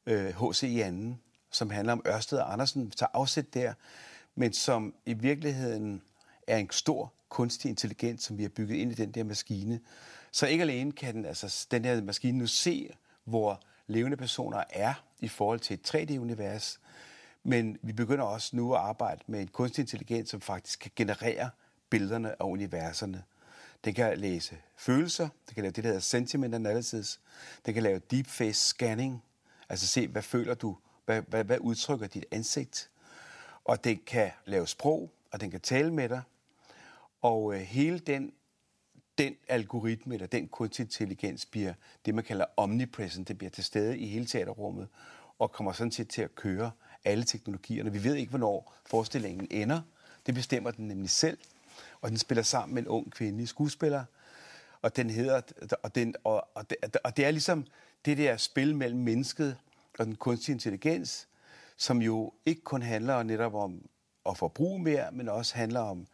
H.C. 0.06 0.62
Øh, 0.62 0.70
i 0.70 0.80
anden, 0.80 1.20
som 1.50 1.70
handler 1.70 1.92
om 1.92 2.02
Ørsted 2.06 2.38
og 2.38 2.52
Andersen, 2.52 2.90
tager 2.90 3.10
afsæt 3.14 3.54
der, 3.54 3.74
men 4.34 4.52
som 4.52 4.94
i 5.06 5.12
virkeligheden 5.12 6.02
er 6.46 6.58
en 6.58 6.70
stor 6.70 7.12
kunstig 7.28 7.68
intelligens, 7.68 8.22
som 8.22 8.38
vi 8.38 8.42
har 8.42 8.48
bygget 8.48 8.76
ind 8.76 8.92
i 8.92 8.94
den 8.94 9.10
der 9.10 9.24
maskine. 9.24 9.80
Så 10.32 10.46
ikke 10.46 10.62
alene 10.62 10.92
kan 10.92 11.14
den, 11.14 11.24
altså, 11.24 11.66
den 11.70 11.84
her 11.84 12.02
maskine 12.02 12.38
nu 12.38 12.46
se, 12.46 12.90
hvor 13.24 13.60
levende 13.86 14.16
personer 14.16 14.64
er 14.70 14.94
i 15.20 15.28
forhold 15.28 15.60
til 15.60 15.74
et 15.74 15.94
3D-univers, 15.94 16.80
men 17.44 17.78
vi 17.82 17.92
begynder 17.92 18.24
også 18.24 18.56
nu 18.56 18.74
at 18.74 18.80
arbejde 18.80 19.20
med 19.26 19.40
en 19.40 19.48
kunstig 19.48 19.82
intelligens, 19.82 20.30
som 20.30 20.40
faktisk 20.40 20.80
kan 20.80 20.90
generere 20.96 21.50
billederne 21.90 22.42
af 22.42 22.44
universerne. 22.44 23.22
Den 23.84 23.94
kan 23.94 24.18
læse 24.18 24.56
følelser, 24.76 25.28
den 25.46 25.54
kan 25.54 25.62
lave 25.62 25.72
det, 25.72 25.84
der 25.84 25.88
hedder 25.88 26.00
sentiment 26.00 26.54
analysis, 26.54 27.20
den 27.66 27.74
kan 27.74 27.82
lave 27.82 27.98
deep 28.10 28.26
face 28.26 28.68
scanning, 28.68 29.22
altså 29.68 29.86
se, 29.86 30.08
hvad 30.08 30.22
føler 30.22 30.54
du, 30.54 30.76
hvad, 31.04 31.22
hvad, 31.22 31.44
hvad 31.44 31.58
udtrykker 31.58 32.06
dit 32.06 32.24
ansigt, 32.30 32.90
og 33.64 33.84
den 33.84 34.00
kan 34.06 34.30
lave 34.44 34.66
sprog, 34.66 35.10
og 35.32 35.40
den 35.40 35.50
kan 35.50 35.60
tale 35.60 35.94
med 35.94 36.08
dig, 36.08 36.22
og 37.22 37.54
øh, 37.54 37.60
hele 37.60 37.98
den, 37.98 38.32
den 39.18 39.36
algoritme, 39.48 40.14
eller 40.14 40.26
den 40.26 40.48
kunstig 40.48 40.82
intelligens, 40.82 41.46
bliver 41.46 41.74
det, 42.06 42.14
man 42.14 42.24
kalder 42.24 42.44
omnipresent. 42.56 43.28
Det 43.28 43.38
bliver 43.38 43.50
til 43.50 43.64
stede 43.64 43.98
i 43.98 44.06
hele 44.06 44.26
teaterrummet, 44.26 44.88
og 45.38 45.52
kommer 45.52 45.72
sådan 45.72 45.92
set 45.92 46.08
til 46.08 46.22
at 46.22 46.34
køre 46.34 46.70
alle 47.04 47.24
teknologierne. 47.24 47.92
Vi 47.92 48.04
ved 48.04 48.14
ikke, 48.14 48.30
hvornår 48.30 48.74
forestillingen 48.86 49.46
ender. 49.50 49.80
Det 50.26 50.34
bestemmer 50.34 50.70
den 50.70 50.88
nemlig 50.88 51.10
selv. 51.10 51.38
Og 52.00 52.10
den 52.10 52.18
spiller 52.18 52.42
sammen 52.42 52.74
med 52.74 52.82
en 52.82 52.88
ung 52.88 53.12
kvindelig 53.12 53.48
skuespiller. 53.48 54.04
Og 54.82 54.96
den 54.96 55.10
hedder, 55.10 55.40
og, 55.82 55.94
den, 55.94 56.14
og, 56.24 56.48
og, 56.54 56.70
det, 56.70 56.96
og 57.04 57.16
det 57.16 57.24
er 57.24 57.30
ligesom 57.30 57.66
det 58.04 58.18
der 58.18 58.36
spil 58.36 58.76
mellem 58.76 59.00
mennesket 59.00 59.56
og 59.98 60.06
den 60.06 60.16
kunstige 60.16 60.52
intelligens, 60.52 61.28
som 61.76 62.02
jo 62.02 62.32
ikke 62.46 62.62
kun 62.62 62.82
handler 62.82 63.22
netop 63.22 63.54
om 63.54 63.88
at 64.28 64.36
forbruge 64.36 64.82
mere, 64.82 65.12
men 65.12 65.28
også 65.28 65.54
handler 65.54 65.80
om 65.80 66.06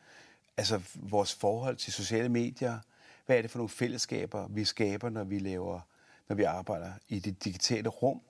altså, 0.57 0.81
vores 0.95 1.35
forhold 1.35 1.77
til 1.77 1.93
sociale 1.93 2.29
medier. 2.29 2.79
Hvad 3.27 3.37
er 3.37 3.43
det 3.43 3.51
for 3.51 3.59
nogle 3.59 3.69
fællesskaber, 3.69 4.49
vi 4.49 4.65
skaber, 4.65 5.09
når 5.09 5.25
vi 5.25 5.39
laver, 5.39 5.81
når 6.29 6.37
vi 6.37 6.43
arbejder 6.43 6.93
i 7.09 7.19
det 7.19 7.45
digitale 7.45 7.89
rum? 7.89 8.21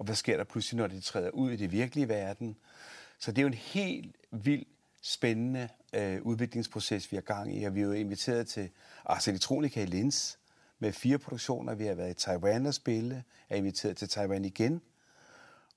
Og 0.00 0.04
hvad 0.06 0.14
sker 0.14 0.36
der 0.36 0.44
pludselig, 0.44 0.78
når 0.78 0.86
de 0.86 1.00
træder 1.00 1.30
ud 1.30 1.50
i 1.50 1.56
det 1.56 1.72
virkelige 1.72 2.08
verden? 2.08 2.56
Så 3.18 3.32
det 3.32 3.38
er 3.38 3.42
jo 3.42 3.48
en 3.48 3.54
helt 3.54 4.16
vild, 4.30 4.66
spændende 5.02 5.68
øh, 5.92 6.22
udviklingsproces, 6.22 7.12
vi 7.12 7.16
har 7.16 7.20
gang 7.20 7.56
i. 7.56 7.64
Og 7.64 7.74
vi 7.74 7.80
er 7.80 7.84
jo 7.84 7.92
inviteret 7.92 8.48
til 8.48 8.70
Ars 9.04 9.28
Electronica 9.28 9.82
i 9.82 9.86
Linz 9.86 10.36
med 10.78 10.92
fire 10.92 11.18
produktioner. 11.18 11.74
Vi 11.74 11.86
har 11.86 11.94
været 11.94 12.10
i 12.10 12.14
Taiwan 12.14 12.66
og 12.66 12.74
spille, 12.74 13.24
er 13.48 13.56
inviteret 13.56 13.96
til 13.96 14.08
Taiwan 14.08 14.44
igen, 14.44 14.80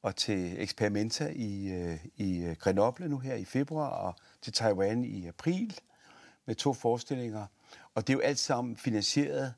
og 0.02 0.16
til 0.16 0.64
Experimenta 0.64 1.32
i, 1.36 1.68
øh, 1.68 2.06
i 2.16 2.44
øh, 2.44 2.56
Grenoble 2.56 3.10
nu 3.10 3.20
her 3.20 3.36
i 3.36 3.46
februar, 3.46 3.90
og 3.90 4.16
til 4.42 4.54
Taiwan 4.54 5.04
i 5.04 5.28
april 5.28 5.80
med 6.46 6.56
to 6.56 6.74
forestillinger. 6.74 7.46
Og 7.96 8.08
det 8.08 8.14
er 8.14 8.18
jo 8.18 8.22
alt 8.22 8.40
sammen 8.40 8.78
finansieret 8.78 9.54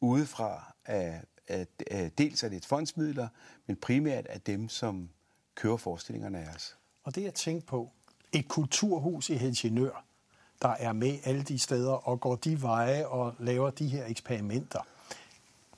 udefra 0.00 0.74
af, 0.84 1.22
af, 1.48 1.66
af 1.90 2.10
dels 2.18 2.44
af 2.44 2.50
lidt 2.50 2.66
fondsmidler, 2.66 3.28
men 3.66 3.76
primært 3.76 4.26
af 4.26 4.40
dem, 4.40 4.68
som 4.68 5.08
kører 5.54 5.76
forestillingerne 5.76 6.38
af 6.38 6.54
os. 6.54 6.76
Og 7.04 7.14
det 7.14 7.22
jeg 7.22 7.34
tænker 7.34 7.66
på, 7.66 7.90
et 8.32 8.48
kulturhus 8.48 9.30
i 9.30 9.34
Helsingør, 9.34 10.04
der 10.62 10.68
er 10.68 10.92
med 10.92 11.18
alle 11.24 11.42
de 11.42 11.58
steder 11.58 12.08
og 12.08 12.20
går 12.20 12.36
de 12.36 12.62
veje 12.62 13.06
og 13.06 13.34
laver 13.38 13.70
de 13.70 13.88
her 13.88 14.06
eksperimenter. 14.06 14.80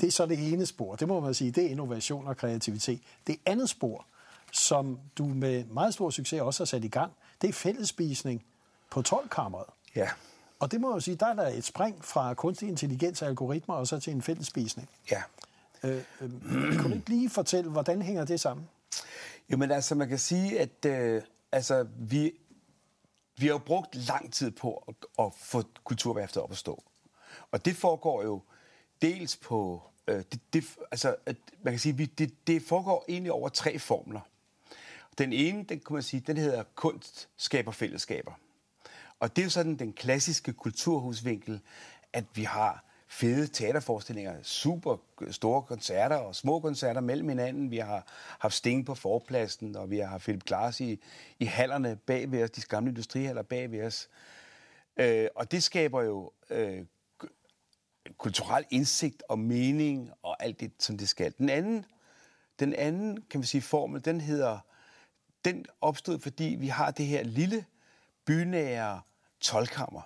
Det 0.01 0.07
er 0.07 0.11
så 0.11 0.27
det 0.27 0.53
ene 0.53 0.67
spor. 0.67 0.97
Det 0.97 1.09
må 1.09 1.21
man 1.21 1.35
sige, 1.35 1.51
det 1.51 1.65
er 1.65 1.69
innovation 1.69 2.27
og 2.27 2.37
kreativitet. 2.37 3.01
Det 3.27 3.37
andet 3.47 3.69
spor, 3.69 4.07
som 4.53 4.99
du 5.19 5.27
med 5.27 5.65
meget 5.65 5.95
stor 5.95 6.11
succes 6.11 6.41
også 6.41 6.63
har 6.63 6.67
sat 6.67 6.85
i 6.85 6.89
gang, 6.89 7.13
det 7.43 7.49
er 7.49 7.53
fællesspisning 7.53 8.45
på 8.91 9.03
12-kammeret. 9.09 9.67
Ja. 9.97 10.09
Og 10.61 10.73
det 10.73 10.81
må 10.81 10.95
jeg 10.95 11.03
sige, 11.03 11.17
der 11.17 11.27
er 11.27 11.35
der 11.35 11.49
et 11.49 11.65
spring 11.65 12.05
fra 12.05 12.35
kunstig 12.35 12.69
intelligens 12.69 13.23
og 13.23 13.29
algoritmer 13.29 13.75
og 13.75 13.87
så 13.87 14.01
til 14.01 14.13
en 14.13 14.23
fællesspisning. 14.23 14.89
Ja. 15.11 15.23
Øh, 15.85 16.03
øh, 16.21 16.31
kan 16.73 16.91
du 16.91 16.95
ikke 16.95 17.09
lige 17.09 17.31
fortælle, 17.31 17.71
hvordan 17.71 18.03
hænger 18.03 18.25
det 18.25 18.41
sammen? 18.41 18.69
Jamen 19.51 19.71
altså, 19.71 19.95
man 19.95 20.09
kan 20.09 20.19
sige, 20.19 20.61
at 20.61 20.85
øh, 20.87 21.23
altså, 21.53 21.87
vi, 21.99 22.33
vi 23.39 23.47
har 23.47 23.53
jo 23.53 23.59
brugt 23.59 23.95
lang 23.95 24.33
tid 24.33 24.51
på 24.51 24.85
at, 24.89 24.95
at 25.19 25.33
få 25.41 25.63
kulturværftet 25.85 26.43
op 26.43 26.51
at 26.51 26.57
stå. 26.57 26.85
Og 27.51 27.65
det 27.65 27.77
foregår 27.77 28.23
jo 28.23 28.43
dels 29.03 29.37
på... 29.37 29.83
Øh, 30.07 30.17
det, 30.33 30.41
det, 30.53 30.65
altså, 30.91 31.17
at, 31.27 31.37
man 31.63 31.73
kan 31.73 31.81
sige, 31.81 31.97
vi, 31.97 32.05
det, 32.05 32.47
det 32.47 32.63
foregår 32.63 33.05
egentlig 33.09 33.33
over 33.33 33.49
tre 33.49 33.79
formler. 33.79 34.21
Den 35.19 35.33
ene, 35.33 35.65
den 35.65 35.81
kan 35.81 35.95
man 35.95 36.03
sige, 36.03 36.21
den 36.21 36.37
hedder 36.37 36.63
kunst 36.75 37.29
skaber 37.37 37.73
fællesskaber. 37.73 38.33
Og 39.21 39.37
det 39.37 39.43
er 39.43 39.47
jo 39.47 39.51
sådan 39.51 39.77
den 39.77 39.93
klassiske 39.93 40.53
kulturhusvinkel, 40.53 41.61
at 42.13 42.25
vi 42.35 42.43
har 42.43 42.85
fede 43.09 43.47
teaterforestillinger, 43.47 44.43
super 44.43 44.97
store 45.31 45.63
koncerter 45.63 46.17
og 46.17 46.35
små 46.35 46.61
koncerter 46.61 47.01
mellem 47.01 47.29
hinanden. 47.29 47.71
Vi 47.71 47.79
har 47.79 48.07
haft 48.39 48.55
Sting 48.55 48.87
på 48.87 48.95
forpladsen, 48.95 49.77
og 49.77 49.91
vi 49.91 49.99
har 49.99 50.07
haft 50.07 50.23
Philip 50.23 50.45
Glass 50.45 50.81
i, 50.81 51.01
i 51.39 51.45
hallerne 51.45 51.97
bag 51.97 52.33
ved 52.33 52.43
os, 52.43 52.51
de 52.51 52.61
gamle 52.61 52.91
industrihaller 52.91 53.43
bag 53.43 53.71
ved 53.71 53.83
os. 53.83 54.09
Øh, 54.97 55.29
og 55.35 55.51
det 55.51 55.63
skaber 55.63 56.03
jo 56.03 56.33
øh, 56.51 56.85
kulturel 58.19 58.65
indsigt 58.71 59.23
og 59.29 59.39
mening 59.39 60.11
og 60.23 60.43
alt 60.43 60.61
det, 60.61 60.73
som 60.79 60.99
det 60.99 61.09
skal. 61.09 61.35
Den 61.39 61.49
anden, 61.49 61.85
den 62.61 62.75
anden 62.75 63.23
kan 63.31 63.41
vi 63.41 63.47
sige, 63.47 63.63
formel, 63.63 64.05
den 64.05 64.21
hedder, 64.21 64.59
den 65.45 65.67
opstod, 65.81 66.19
fordi 66.19 66.57
vi 66.61 66.69
har 66.69 66.91
det 66.91 67.07
her 67.07 67.23
lille 67.23 67.65
bynære 68.25 69.01
tolkammer, 69.41 70.03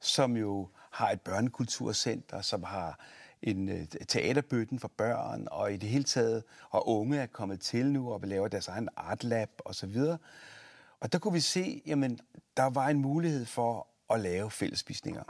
som 0.00 0.36
jo 0.36 0.68
har 0.90 1.10
et 1.10 1.20
børnekulturcenter, 1.20 2.40
som 2.40 2.62
har 2.62 2.98
en 3.42 3.68
øh, 3.68 3.86
teaterbøtten 4.08 4.78
for 4.78 4.88
børn, 4.88 5.48
og 5.50 5.72
i 5.72 5.76
det 5.76 5.88
hele 5.88 6.04
taget, 6.04 6.44
og 6.70 6.88
unge 6.88 7.18
er 7.18 7.26
kommet 7.26 7.60
til 7.60 7.86
nu 7.86 8.12
og 8.12 8.20
laver 8.24 8.48
deres 8.48 8.68
egen 8.68 8.88
artlab 8.96 9.50
og 9.58 9.74
så 9.74 9.86
videre. 9.86 10.18
Og 11.00 11.12
der 11.12 11.18
kunne 11.18 11.34
vi 11.34 11.40
se, 11.40 11.82
jamen, 11.86 12.18
der 12.56 12.70
var 12.70 12.88
en 12.88 12.98
mulighed 12.98 13.46
for 13.46 13.86
at 14.10 14.20
lave 14.20 14.50
fællesspisninger. 14.50 15.22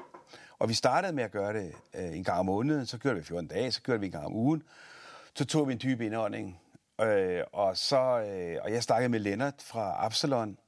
Og 0.58 0.68
vi 0.68 0.74
startede 0.74 1.12
med 1.12 1.24
at 1.24 1.30
gøre 1.30 1.52
det 1.52 1.72
øh, 1.94 2.16
en 2.16 2.24
gang 2.24 2.38
om 2.38 2.46
måneden, 2.46 2.86
så 2.86 2.98
gjorde 2.98 3.16
vi 3.16 3.22
14 3.22 3.48
dage, 3.48 3.72
så 3.72 3.82
gjorde 3.82 4.00
vi 4.00 4.06
en 4.06 4.12
gang 4.12 4.26
om 4.26 4.34
ugen. 4.34 4.62
Så 5.34 5.44
tog 5.44 5.68
vi 5.68 5.72
en 5.72 5.80
dyb 5.82 6.00
indånding, 6.00 6.60
øh, 7.00 7.42
og, 7.52 7.76
så, 7.76 7.96
øh, 7.96 8.58
og 8.62 8.72
jeg 8.72 8.82
snakkede 8.82 9.08
med 9.08 9.20
Lennart 9.20 9.62
fra 9.62 10.04
Absalon, 10.04 10.58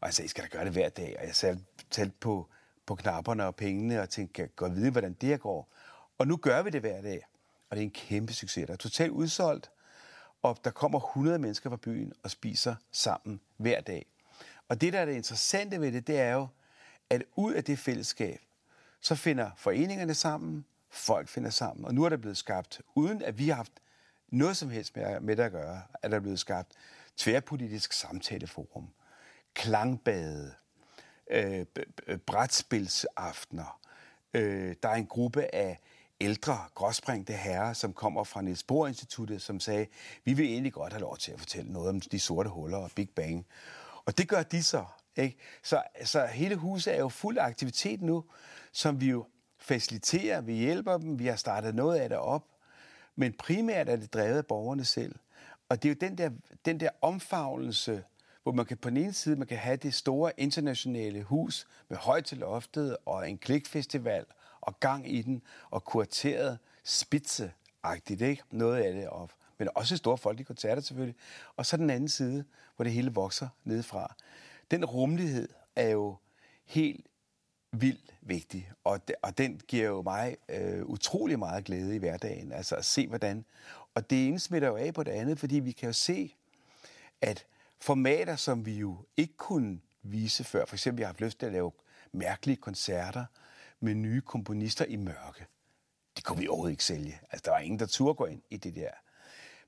og 0.00 0.06
jeg 0.06 0.14
sagde, 0.14 0.26
I 0.26 0.28
skal 0.28 0.44
da 0.44 0.48
gøre 0.48 0.64
det 0.64 0.72
hver 0.72 0.88
dag. 0.88 1.16
Og 1.18 1.26
jeg 1.26 1.58
talte 1.90 2.16
på 2.20 2.48
på 2.86 2.94
knapperne 2.94 3.46
og 3.46 3.56
pengene, 3.56 4.00
og 4.00 4.10
tænkte, 4.10 4.32
kan 4.32 4.50
godt 4.56 4.74
vide, 4.74 4.90
hvordan 4.90 5.12
det 5.12 5.40
går. 5.40 5.72
Og 6.18 6.26
nu 6.26 6.36
gør 6.36 6.62
vi 6.62 6.70
det 6.70 6.80
hver 6.80 7.02
dag, 7.02 7.26
og 7.70 7.76
det 7.76 7.82
er 7.82 7.86
en 7.86 7.90
kæmpe 7.90 8.32
succes. 8.32 8.66
Der 8.66 8.72
er 8.72 8.76
totalt 8.76 9.10
udsolgt, 9.10 9.70
og 10.42 10.58
der 10.64 10.70
kommer 10.70 11.00
100 11.00 11.38
mennesker 11.38 11.70
fra 11.70 11.76
byen 11.76 12.12
og 12.22 12.30
spiser 12.30 12.74
sammen 12.92 13.40
hver 13.56 13.80
dag. 13.80 14.06
Og 14.68 14.80
det, 14.80 14.92
der 14.92 15.00
er 15.00 15.04
det 15.04 15.14
interessante 15.14 15.80
ved 15.80 15.92
det, 15.92 16.06
det 16.06 16.20
er 16.20 16.32
jo, 16.32 16.46
at 17.10 17.22
ud 17.36 17.52
af 17.52 17.64
det 17.64 17.78
fællesskab, 17.78 18.40
så 19.00 19.14
finder 19.14 19.50
foreningerne 19.56 20.14
sammen, 20.14 20.64
folk 20.90 21.28
finder 21.28 21.50
sammen, 21.50 21.84
og 21.84 21.94
nu 21.94 22.04
er 22.04 22.08
der 22.08 22.16
blevet 22.16 22.36
skabt, 22.36 22.80
uden 22.94 23.22
at 23.22 23.38
vi 23.38 23.48
har 23.48 23.54
haft 23.54 23.72
noget 24.28 24.56
som 24.56 24.70
helst 24.70 24.96
med, 24.96 25.20
med 25.20 25.36
det 25.36 25.42
at 25.42 25.52
gøre, 25.52 25.82
at 26.02 26.10
der 26.10 26.16
er 26.16 26.20
blevet 26.20 26.40
skabt 26.40 26.72
tværpolitisk 27.16 27.92
samtaleforum, 27.92 28.88
klangbade, 29.54 30.54
øh, 31.30 31.66
brætspilsaftener. 32.26 33.80
Øh, 34.34 34.74
der 34.82 34.88
er 34.88 34.94
en 34.94 35.06
gruppe 35.06 35.54
af 35.54 35.80
ældre, 36.20 36.58
gråsprængte 36.74 37.32
herrer, 37.32 37.72
som 37.72 37.92
kommer 37.92 38.24
fra 38.24 38.42
Niels 38.42 38.62
Bohr 38.62 38.86
Instituttet, 38.86 39.42
som 39.42 39.60
sagde, 39.60 39.86
vi 40.24 40.32
vil 40.32 40.46
egentlig 40.46 40.72
godt 40.72 40.92
have 40.92 41.00
lov 41.00 41.16
til 41.16 41.32
at 41.32 41.38
fortælle 41.38 41.72
noget 41.72 41.88
om 41.88 42.00
de 42.00 42.20
sorte 42.20 42.50
huller 42.50 42.78
og 42.78 42.90
Big 42.96 43.10
Bang. 43.10 43.46
Og 44.04 44.18
det 44.18 44.28
gør 44.28 44.42
de 44.42 44.62
så. 44.62 44.84
Ikke? 45.16 45.36
Så, 45.62 45.82
så 46.04 46.26
hele 46.26 46.56
huset 46.56 46.94
er 46.94 46.98
jo 46.98 47.08
fuld 47.08 47.38
af 47.38 47.44
aktivitet 47.44 48.02
nu, 48.02 48.24
som 48.72 49.00
vi 49.00 49.10
jo 49.10 49.26
faciliterer, 49.58 50.40
vi 50.40 50.52
hjælper 50.52 50.98
dem, 50.98 51.18
vi 51.18 51.26
har 51.26 51.36
startet 51.36 51.74
noget 51.74 51.98
af 51.98 52.08
det 52.08 52.18
op, 52.18 52.44
men 53.16 53.32
primært 53.32 53.88
er 53.88 53.96
det 53.96 54.14
drevet 54.14 54.36
af 54.36 54.46
borgerne 54.46 54.84
selv. 54.84 55.14
Og 55.68 55.82
det 55.82 55.88
er 55.88 55.94
jo 55.94 56.08
den 56.08 56.18
der, 56.18 56.30
den 56.64 56.80
der 56.80 56.90
omfavnelse, 57.02 58.04
hvor 58.44 58.52
man 58.52 58.66
kan 58.66 58.76
på 58.76 58.90
den 58.90 58.96
ene 58.96 59.12
side 59.12 59.36
man 59.36 59.46
kan 59.46 59.58
have 59.58 59.76
det 59.76 59.94
store 59.94 60.32
internationale 60.36 61.22
hus 61.22 61.66
med 61.88 61.98
højt 61.98 62.24
til 62.24 62.38
loftet 62.38 62.96
og 63.06 63.30
en 63.30 63.38
klikfestival 63.38 64.24
og 64.60 64.80
gang 64.80 65.12
i 65.14 65.22
den 65.22 65.42
og 65.70 65.84
kurateret 65.84 66.58
spidseagtigt, 66.84 68.20
ikke? 68.20 68.42
Noget 68.50 68.82
af 68.82 68.94
det, 68.94 69.08
og, 69.08 69.30
men 69.58 69.68
også 69.74 69.96
store 69.96 70.18
folkelige 70.18 70.46
koncerter 70.46 70.82
selvfølgelig. 70.82 71.16
Og 71.56 71.66
så 71.66 71.76
den 71.76 71.90
anden 71.90 72.08
side, 72.08 72.44
hvor 72.76 72.84
det 72.84 72.92
hele 72.92 73.12
vokser 73.12 73.48
nedefra. 73.64 74.14
Den 74.70 74.84
rummelighed 74.84 75.48
er 75.76 75.88
jo 75.88 76.16
helt 76.64 77.06
vildt 77.72 78.14
vigtig, 78.20 78.70
og, 78.84 79.08
de, 79.08 79.14
og 79.22 79.38
den 79.38 79.60
giver 79.68 79.86
jo 79.86 80.02
mig 80.02 80.36
øh, 80.48 80.84
utrolig 80.84 81.38
meget 81.38 81.64
glæde 81.64 81.94
i 81.94 81.98
hverdagen, 81.98 82.52
altså 82.52 82.76
at 82.76 82.84
se 82.84 83.06
hvordan. 83.06 83.44
Og 83.94 84.10
det 84.10 84.28
ene 84.28 84.38
smitter 84.38 84.68
jo 84.68 84.76
af 84.76 84.94
på 84.94 85.02
det 85.02 85.10
andet, 85.10 85.38
fordi 85.38 85.58
vi 85.58 85.72
kan 85.72 85.86
jo 85.86 85.92
se, 85.92 86.34
at 87.20 87.46
formater, 87.84 88.36
som 88.36 88.66
vi 88.66 88.72
jo 88.78 88.96
ikke 89.16 89.36
kunne 89.36 89.80
vise 90.02 90.44
før, 90.44 90.66
for 90.66 90.76
eksempel 90.76 91.00
jeg 91.00 91.06
har 91.06 91.12
haft 91.12 91.20
lyst 91.20 91.38
til 91.38 91.46
at 91.46 91.52
lave 91.52 91.72
mærkelige 92.12 92.56
koncerter 92.56 93.24
med 93.80 93.94
nye 93.94 94.20
komponister 94.20 94.84
i 94.84 94.96
mørke. 94.96 95.46
Det 96.16 96.24
kunne 96.24 96.38
vi 96.38 96.48
overhovedet 96.48 96.72
ikke 96.72 96.84
sælge. 96.84 97.20
Altså, 97.30 97.42
der 97.44 97.50
var 97.50 97.58
ingen, 97.58 97.78
der 97.78 97.86
turde 97.86 98.14
gå 98.14 98.24
ind 98.26 98.42
i 98.50 98.56
det 98.56 98.74
der. 98.74 98.90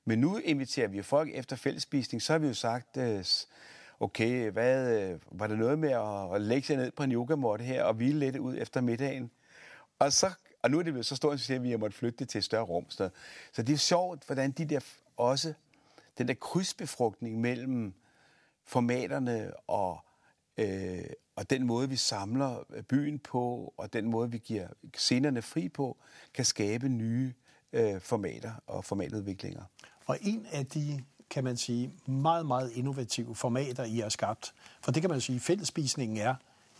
Men 0.05 0.19
nu 0.19 0.37
inviterer 0.37 0.87
vi 0.87 1.01
folk 1.01 1.29
efter 1.33 1.55
fællesspisning, 1.55 2.21
så 2.21 2.33
har 2.33 2.39
vi 2.39 2.47
jo 2.47 2.53
sagt, 2.53 2.97
øh, 2.97 3.25
okay, 3.99 4.51
hvad, 4.51 5.01
øh, 5.01 5.19
var 5.31 5.47
det 5.47 5.57
noget 5.57 5.79
med 5.79 5.89
at, 5.89 6.35
at 6.35 6.41
lægge 6.41 6.67
sig 6.67 6.75
ned 6.75 6.91
på 6.91 7.03
en 7.03 7.11
yogamåtte 7.11 7.65
her 7.65 7.83
og 7.83 7.93
hvile 7.93 8.19
lidt 8.19 8.35
ud 8.37 8.57
efter 8.57 8.81
middagen? 8.81 9.31
Og, 9.99 10.13
så, 10.13 10.31
og 10.63 10.71
nu 10.71 10.79
er 10.79 10.83
det 10.83 10.93
blevet 10.93 11.05
så 11.05 11.15
stort, 11.15 11.49
at 11.49 11.63
vi 11.63 11.71
har 11.71 11.77
måttet 11.77 11.97
flytte 11.97 12.19
det 12.19 12.29
til 12.29 12.37
et 12.37 12.43
større 12.43 12.63
rum. 12.63 12.89
Så, 12.89 13.09
så 13.51 13.63
det 13.63 13.73
er 13.73 13.77
sjovt, 13.77 14.25
hvordan 14.25 14.51
de 14.51 14.65
der 14.65 14.79
også, 15.17 15.53
den 16.17 16.27
der 16.27 16.33
krydsbefrugtning 16.33 17.41
mellem 17.41 17.93
formaterne 18.67 19.51
og, 19.67 19.99
øh, 20.57 21.03
og 21.35 21.49
den 21.49 21.63
måde, 21.63 21.89
vi 21.89 21.95
samler 21.95 22.63
byen 22.89 23.19
på, 23.19 23.73
og 23.77 23.93
den 23.93 24.05
måde, 24.05 24.31
vi 24.31 24.37
giver 24.37 24.67
scenerne 24.95 25.41
fri 25.41 25.69
på, 25.69 25.97
kan 26.33 26.45
skabe 26.45 26.89
nye 26.89 27.33
øh, 27.73 28.01
formater 28.01 28.51
og 28.67 28.85
formatudviklinger. 28.85 29.63
Og 30.05 30.17
en 30.21 30.45
af 30.51 30.65
de 30.65 31.03
kan 31.29 31.43
man 31.43 31.57
sige, 31.57 31.91
meget, 32.05 32.45
meget 32.45 32.71
innovative 32.71 33.35
formater, 33.35 33.83
I 33.83 33.97
har 33.97 34.09
skabt. 34.09 34.53
For 34.81 34.91
det 34.91 35.01
kan 35.01 35.09
man 35.09 35.21
sige, 35.21 35.39
fællesspisningen 35.39 36.17
er 36.17 36.35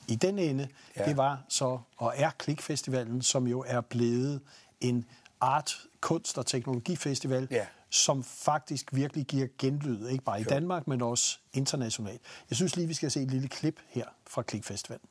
i 0.07 0.15
den 0.15 0.39
ende. 0.39 0.67
Ja. 0.97 1.05
Det 1.05 1.17
var 1.17 1.43
så, 1.49 1.79
og 1.97 2.13
er 2.15 2.29
Klikfestivalen, 2.37 3.21
som 3.21 3.47
jo 3.47 3.63
er 3.67 3.81
blevet 3.81 4.41
en 4.81 5.05
art, 5.41 5.75
kunst 6.01 6.37
og 6.37 6.45
teknologifestival, 6.45 7.47
ja. 7.51 7.65
Som 7.89 8.23
faktisk 8.23 8.93
virkelig 8.93 9.25
giver 9.25 9.47
genlyd, 9.57 10.07
ikke 10.07 10.23
bare 10.23 10.41
i 10.41 10.43
Danmark, 10.43 10.87
men 10.87 11.01
også 11.01 11.39
internationalt. 11.53 12.21
Jeg 12.49 12.55
synes 12.55 12.75
lige, 12.75 12.87
vi 12.87 12.93
skal 12.93 13.11
se 13.11 13.21
et 13.21 13.31
lille 13.31 13.47
klip 13.47 13.79
her 13.89 14.05
fra 14.27 14.41
Klikfestivalen. 14.41 15.07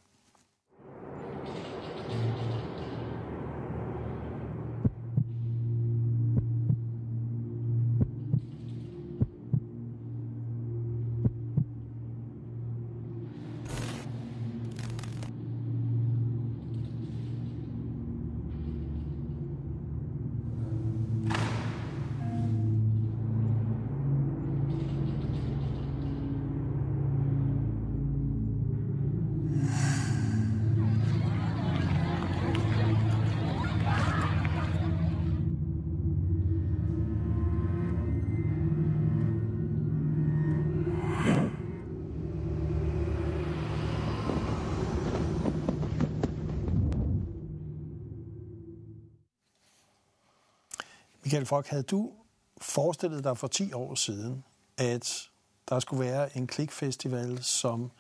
Michael 51.27 51.47
Fock, 51.47 51.67
havde 51.67 51.83
du 51.83 52.13
forestillet 52.61 53.25
dig 53.25 53.39
for 53.39 53.47
10 53.47 53.73
år 53.73 53.95
siden, 53.95 54.45
at 54.77 55.31
der 55.69 55.81
skulle 55.81 56.05
være 56.05 56.37
en 56.37 56.47
klikfestival, 56.47 57.43
som, 57.43 57.91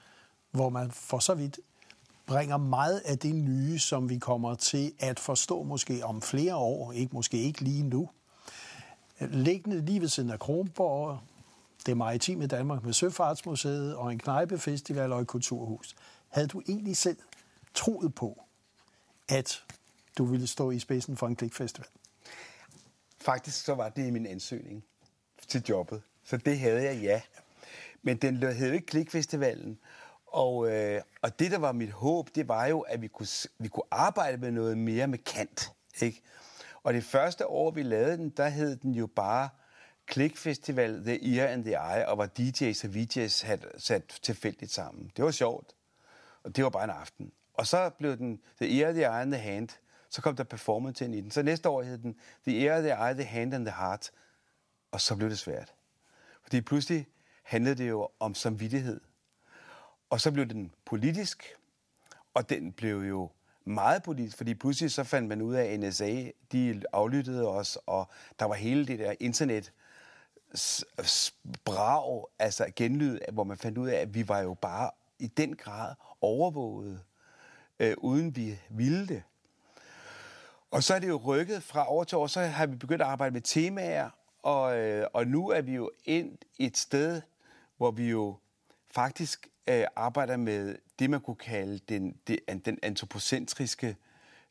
hvor 0.50 0.68
man 0.68 0.90
for 0.90 1.18
så 1.18 1.34
vidt 1.34 1.58
bringer 2.26 2.56
meget 2.56 2.98
af 3.04 3.18
det 3.18 3.34
nye, 3.34 3.78
som 3.78 4.08
vi 4.08 4.18
kommer 4.18 4.54
til 4.54 4.92
at 4.98 5.20
forstå 5.20 5.62
måske 5.62 6.04
om 6.04 6.22
flere 6.22 6.56
år, 6.56 6.92
ikke 6.92 7.14
måske 7.14 7.38
ikke 7.38 7.60
lige 7.60 7.82
nu. 7.82 8.08
Liggende 9.20 9.84
lige 9.84 10.00
ved 10.00 10.08
siden 10.08 10.30
af 10.30 10.38
Kronborg, 10.38 11.18
det 11.86 11.96
maritime 11.96 12.46
Danmark 12.46 12.84
med 12.84 12.92
Søfartsmuseet 12.92 13.96
og 13.96 14.12
en 14.12 14.18
knejpefestival 14.18 15.12
og 15.12 15.20
et 15.20 15.26
kulturhus. 15.26 15.96
Havde 16.28 16.48
du 16.48 16.62
egentlig 16.68 16.96
selv 16.96 17.18
troet 17.74 18.14
på, 18.14 18.44
at 19.28 19.62
du 20.18 20.24
ville 20.24 20.46
stå 20.46 20.70
i 20.70 20.78
spidsen 20.78 21.16
for 21.16 21.26
en 21.26 21.36
klikfestival? 21.36 21.88
Faktisk 23.26 23.64
så 23.64 23.74
var 23.74 23.88
det 23.88 24.06
i 24.06 24.10
min 24.10 24.26
ansøgning 24.26 24.84
til 25.48 25.64
jobbet. 25.68 26.02
Så 26.24 26.36
det 26.36 26.58
havde 26.58 26.82
jeg, 26.82 26.96
ja. 27.02 27.22
Men 28.02 28.16
den 28.16 28.42
hed 28.42 28.72
ikke 28.72 28.86
Klikfestivalen. 28.86 29.78
Og, 30.26 30.70
øh, 30.70 31.02
og 31.22 31.38
det, 31.38 31.50
der 31.50 31.58
var 31.58 31.72
mit 31.72 31.90
håb, 31.90 32.28
det 32.34 32.48
var 32.48 32.66
jo, 32.66 32.80
at 32.80 33.02
vi 33.02 33.08
kunne, 33.08 33.26
vi 33.58 33.68
kunne 33.68 33.84
arbejde 33.90 34.36
med 34.38 34.50
noget 34.50 34.78
mere 34.78 35.06
med 35.06 35.18
kant. 35.18 35.72
Ikke? 36.00 36.22
Og 36.82 36.94
det 36.94 37.04
første 37.04 37.46
år, 37.46 37.70
vi 37.70 37.82
lavede 37.82 38.16
den, 38.16 38.30
der 38.30 38.48
hed 38.48 38.76
den 38.76 38.94
jo 38.94 39.06
bare 39.06 39.48
Klikfestival 40.06 41.04
The 41.04 41.36
Ear 41.36 41.48
and 41.48 41.64
the 41.64 41.72
Eye, 41.72 42.08
og 42.08 42.18
var 42.18 42.26
DJ's 42.38 42.88
og 42.88 42.94
VJ's 42.94 43.46
had 43.46 43.78
sat 43.78 44.18
tilfældigt 44.22 44.72
sammen. 44.72 45.10
Det 45.16 45.24
var 45.24 45.30
sjovt, 45.30 45.74
og 46.42 46.56
det 46.56 46.64
var 46.64 46.70
bare 46.70 46.84
en 46.84 46.90
aften. 46.90 47.32
Og 47.54 47.66
så 47.66 47.90
blev 47.90 48.16
den 48.16 48.40
The 48.60 48.80
Ear, 48.80 48.92
the 48.92 49.02
Eye 49.02 49.20
and 49.20 49.32
the 49.32 49.42
Hand, 49.42 49.68
så 50.16 50.22
kom 50.22 50.36
der 50.36 50.44
performance 50.44 51.04
ind 51.04 51.14
i 51.14 51.20
den. 51.20 51.30
Så 51.30 51.42
næste 51.42 51.68
år 51.68 51.82
hed 51.82 51.98
den 51.98 52.16
The 52.48 52.70
Air, 52.70 52.80
the 52.80 53.08
Eye, 53.08 53.14
the 53.14 53.24
Hand 53.24 53.54
and 53.54 53.66
the 53.66 53.74
Heart. 53.74 54.10
Og 54.90 55.00
så 55.00 55.16
blev 55.16 55.30
det 55.30 55.38
svært. 55.38 55.74
Fordi 56.42 56.60
pludselig 56.60 57.06
handlede 57.42 57.74
det 57.74 57.88
jo 57.88 58.08
om 58.20 58.34
samvittighed. 58.34 59.00
Og 60.10 60.20
så 60.20 60.32
blev 60.32 60.46
den 60.46 60.72
politisk, 60.84 61.44
og 62.34 62.50
den 62.50 62.72
blev 62.72 62.96
jo 62.96 63.30
meget 63.64 64.02
politisk, 64.02 64.36
fordi 64.36 64.54
pludselig 64.54 64.90
så 64.90 65.04
fandt 65.04 65.28
man 65.28 65.42
ud 65.42 65.54
af, 65.54 65.64
at 65.64 65.80
NSA, 65.80 66.30
de 66.52 66.82
aflyttede 66.92 67.48
os, 67.48 67.78
og 67.86 68.08
der 68.38 68.44
var 68.44 68.54
hele 68.54 68.86
det 68.86 68.98
der 68.98 69.14
internet 69.20 69.72
brag, 71.64 72.24
altså 72.38 72.72
genlyd, 72.76 73.18
hvor 73.32 73.44
man 73.44 73.56
fandt 73.56 73.78
ud 73.78 73.88
af, 73.88 73.96
at 73.96 74.14
vi 74.14 74.28
var 74.28 74.40
jo 74.40 74.54
bare 74.54 74.90
i 75.18 75.26
den 75.26 75.56
grad 75.56 75.94
overvåget, 76.20 77.00
øh, 77.78 77.94
uden 77.98 78.36
vi 78.36 78.58
ville 78.70 79.08
det. 79.08 79.22
Og 80.70 80.82
så 80.82 80.94
er 80.94 80.98
det 80.98 81.08
jo 81.08 81.16
rykket 81.16 81.62
fra 81.62 81.90
år 81.90 82.04
til 82.04 82.18
år, 82.18 82.26
så 82.26 82.40
har 82.40 82.66
vi 82.66 82.76
begyndt 82.76 83.02
at 83.02 83.08
arbejde 83.08 83.32
med 83.32 83.40
temaer, 83.40 84.10
og, 84.42 84.78
øh, 84.78 85.06
og 85.12 85.26
nu 85.26 85.48
er 85.48 85.60
vi 85.60 85.74
jo 85.74 85.90
ind 86.04 86.38
et 86.58 86.76
sted, 86.76 87.22
hvor 87.76 87.90
vi 87.90 88.08
jo 88.08 88.36
faktisk 88.90 89.48
øh, 89.66 89.84
arbejder 89.96 90.36
med 90.36 90.76
det, 90.98 91.10
man 91.10 91.20
kunne 91.20 91.36
kalde 91.36 91.78
den, 91.88 92.16
den, 92.26 92.58
den 92.64 92.78
antropocentriske 92.82 93.96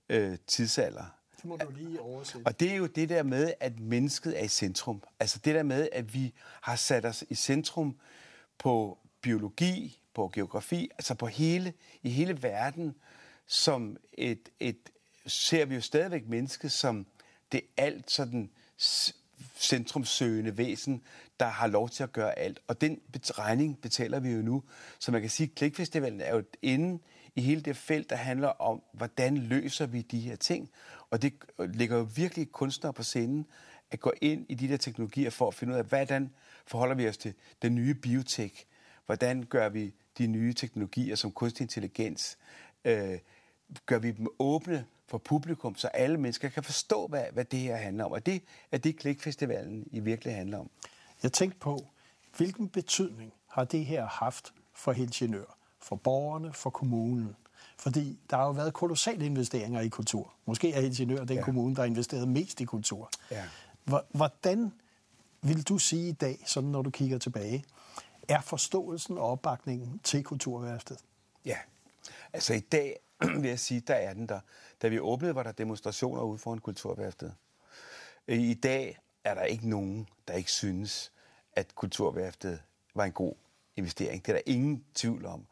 øh, 0.09 0.37
tidsalder. 0.47 1.05
Det 1.37 1.45
må 1.45 1.57
du 1.57 1.71
lige 1.71 2.01
oversætte. 2.01 2.47
Og 2.47 2.59
det 2.59 2.71
er 2.71 2.75
jo 2.75 2.85
det 2.85 3.09
der 3.09 3.23
med, 3.23 3.53
at 3.59 3.79
mennesket 3.79 4.39
er 4.39 4.43
i 4.43 4.47
centrum. 4.47 5.03
Altså 5.19 5.39
det 5.45 5.55
der 5.55 5.63
med, 5.63 5.89
at 5.91 6.13
vi 6.13 6.33
har 6.61 6.75
sat 6.75 7.05
os 7.05 7.23
i 7.29 7.35
centrum 7.35 7.95
på 8.57 8.97
biologi, 9.21 9.99
på 10.13 10.31
geografi, 10.33 10.89
altså 10.91 11.13
på 11.13 11.25
hele, 11.25 11.73
i 12.03 12.09
hele 12.09 12.43
verden, 12.43 12.95
som 13.45 13.97
et, 14.13 14.49
et, 14.59 14.89
ser 15.27 15.65
vi 15.65 15.75
jo 15.75 15.81
stadigvæk 15.81 16.27
mennesket 16.27 16.71
som 16.71 17.05
det 17.51 17.61
alt 17.77 18.11
sådan 18.11 18.49
centrumsøgende 19.57 20.57
væsen, 20.57 21.01
der 21.39 21.45
har 21.45 21.67
lov 21.67 21.89
til 21.89 22.03
at 22.03 22.11
gøre 22.11 22.39
alt. 22.39 22.59
Og 22.67 22.81
den 22.81 22.99
regning 23.15 23.81
betaler 23.81 24.19
vi 24.19 24.29
jo 24.29 24.41
nu. 24.41 24.63
Så 24.99 25.11
man 25.11 25.21
kan 25.21 25.29
sige, 25.29 25.47
at 25.47 25.55
Klikfestivalen 25.55 26.21
er 26.21 26.35
jo 26.35 26.43
inde 26.61 26.99
i 27.35 27.41
hele 27.41 27.61
det 27.61 27.77
felt, 27.77 28.09
der 28.09 28.15
handler 28.15 28.47
om, 28.47 28.81
hvordan 28.93 29.37
løser 29.37 29.85
vi 29.85 30.01
de 30.01 30.19
her 30.19 30.35
ting. 30.35 30.69
Og 31.09 31.21
det 31.21 31.33
ligger 31.59 31.97
jo 31.97 32.07
virkelig 32.15 32.51
kunstnere 32.51 32.93
på 32.93 33.03
scenen 33.03 33.45
at 33.91 33.99
gå 33.99 34.13
ind 34.21 34.45
i 34.49 34.55
de 34.55 34.67
der 34.67 34.77
teknologier 34.77 35.29
for 35.29 35.47
at 35.47 35.53
finde 35.53 35.73
ud 35.73 35.77
af, 35.77 35.85
hvordan 35.85 36.33
forholder 36.67 36.95
vi 36.95 37.07
os 37.07 37.17
til 37.17 37.33
den 37.61 37.75
nye 37.75 37.93
biotek? 37.93 38.67
Hvordan 39.05 39.43
gør 39.43 39.69
vi 39.69 39.93
de 40.17 40.27
nye 40.27 40.53
teknologier 40.53 41.15
som 41.15 41.31
kunstig 41.31 41.63
intelligens? 41.63 42.37
Øh, 42.85 43.19
gør 43.85 43.99
vi 43.99 44.11
dem 44.11 44.27
åbne 44.39 44.85
for 45.07 45.17
publikum, 45.17 45.75
så 45.75 45.87
alle 45.87 46.17
mennesker 46.17 46.49
kan 46.49 46.63
forstå, 46.63 47.07
hvad, 47.07 47.23
hvad 47.33 47.45
det 47.45 47.59
her 47.59 47.75
handler 47.75 48.05
om. 48.05 48.11
Og 48.11 48.25
det 48.25 48.43
er 48.71 48.77
det, 48.77 48.97
Klikfestivalen 48.97 49.87
i 49.91 49.99
virkeligheden 49.99 50.39
handler 50.39 50.57
om. 50.57 50.69
Jeg 51.23 51.33
tænkte 51.33 51.59
på, 51.59 51.87
hvilken 52.37 52.69
betydning 52.69 53.33
har 53.47 53.63
det 53.63 53.85
her 53.85 54.07
haft 54.07 54.53
for 54.73 54.91
Helsingør, 54.91 55.57
for 55.79 55.95
borgerne, 55.95 56.53
for 56.53 56.69
kommunen? 56.69 57.35
Fordi 57.77 58.19
der 58.29 58.37
har 58.37 58.45
jo 58.45 58.51
været 58.51 58.73
kolossale 58.73 59.25
investeringer 59.25 59.81
i 59.81 59.87
kultur. 59.87 60.33
Måske 60.45 60.73
er 60.73 60.81
Helsingør 60.81 61.23
den 61.23 61.37
ja. 61.37 61.43
kommune, 61.43 61.75
der 61.75 61.81
har 61.81 61.87
investeret 61.87 62.27
mest 62.27 62.61
i 62.61 62.65
kultur. 62.65 63.09
Ja. 63.31 63.43
Hvordan 64.11 64.73
vil 65.41 65.63
du 65.63 65.77
sige 65.77 66.09
i 66.09 66.11
dag, 66.11 66.43
sådan 66.45 66.69
når 66.69 66.81
du 66.81 66.89
kigger 66.89 67.17
tilbage, 67.17 67.65
er 68.27 68.41
forståelsen 68.41 69.17
og 69.17 69.23
opbakningen 69.23 69.99
til 70.03 70.23
kulturværftet? 70.23 70.97
Ja, 71.45 71.57
altså 72.33 72.53
i 72.53 72.59
dag 72.59 72.99
vil 73.41 73.49
jeg 73.49 73.59
sige, 73.59 73.79
der 73.79 73.93
er 73.93 74.13
den 74.13 74.29
der. 74.29 74.39
Da 74.81 74.87
vi 74.87 74.99
åbnede, 74.99 75.35
var 75.35 75.43
der 75.43 75.51
demonstrationer 75.51 76.21
ude 76.21 76.37
foran 76.37 76.59
kulturværftet. 76.59 77.35
Øh, 78.27 78.39
I 78.39 78.53
dag 78.53 78.99
er 79.23 79.33
der 79.33 79.43
ikke 79.43 79.69
nogen, 79.69 80.09
der 80.27 80.33
ikke 80.33 80.51
synes, 80.51 81.11
at 81.53 81.75
kulturværftet 81.75 82.61
var 82.95 83.03
en 83.03 83.11
god 83.11 83.33
investering. 83.75 84.25
Det 84.25 84.31
er 84.31 84.35
der 84.35 84.53
ingen 84.53 84.85
tvivl 84.93 85.25
om. 85.25 85.45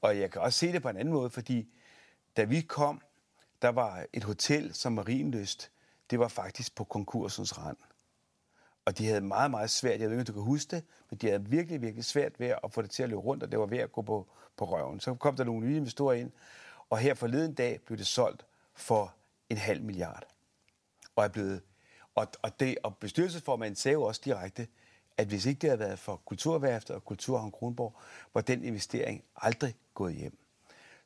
Og 0.00 0.18
jeg 0.18 0.30
kan 0.30 0.42
også 0.42 0.58
se 0.58 0.72
det 0.72 0.82
på 0.82 0.88
en 0.88 0.96
anden 0.96 1.14
måde, 1.14 1.30
fordi 1.30 1.68
da 2.36 2.44
vi 2.44 2.60
kom, 2.60 3.02
der 3.62 3.68
var 3.68 4.06
et 4.12 4.24
hotel 4.24 4.74
som 4.74 4.92
Marienlyst, 4.92 5.70
det 6.10 6.18
var 6.18 6.28
faktisk 6.28 6.74
på 6.74 6.84
konkursens 6.84 7.58
rand. 7.58 7.76
Og 8.84 8.98
de 8.98 9.06
havde 9.06 9.20
meget, 9.20 9.50
meget 9.50 9.70
svært, 9.70 10.00
jeg 10.00 10.10
ved 10.10 10.16
ikke, 10.16 10.20
om 10.20 10.26
du 10.26 10.32
kan 10.32 10.42
huske 10.42 10.76
det, 10.76 10.84
men 11.10 11.18
de 11.18 11.26
havde 11.26 11.44
virkelig, 11.44 11.82
virkelig 11.82 12.04
svært 12.04 12.40
ved 12.40 12.54
at 12.64 12.72
få 12.72 12.82
det 12.82 12.90
til 12.90 13.02
at 13.02 13.08
løbe 13.08 13.20
rundt, 13.20 13.42
og 13.42 13.50
det 13.52 13.58
var 13.58 13.66
ved 13.66 13.78
at 13.78 13.92
gå 13.92 14.02
på, 14.02 14.26
på 14.56 14.64
røven. 14.64 15.00
Så 15.00 15.14
kom 15.14 15.36
der 15.36 15.44
nogle 15.44 15.66
nye 15.66 15.76
investorer 15.76 16.14
ind, 16.14 16.32
og 16.90 16.98
her 16.98 17.14
forleden 17.14 17.54
dag 17.54 17.80
blev 17.86 17.98
det 17.98 18.06
solgt 18.06 18.46
for 18.74 19.14
en 19.50 19.56
halv 19.56 19.82
milliard. 19.82 20.26
Og 21.16 21.24
er 21.24 21.28
blevet 21.28 21.62
og, 22.14 22.28
og, 22.42 22.60
det, 22.60 22.78
og 22.82 22.96
bestyrelsesformanden 22.96 23.76
sagde 23.76 23.92
jo 23.92 24.02
også 24.02 24.20
direkte, 24.24 24.68
at 25.16 25.26
hvis 25.26 25.46
ikke 25.46 25.58
det 25.58 25.70
havde 25.70 25.80
været 25.80 25.98
for 25.98 26.16
Kulturværftet 26.16 26.96
og 26.96 27.04
Kulturhavn 27.04 27.52
Kronborg, 27.52 27.96
var 28.34 28.40
den 28.40 28.64
investering 28.64 29.24
aldrig 29.36 29.74
gået 29.94 30.14
hjem. 30.14 30.38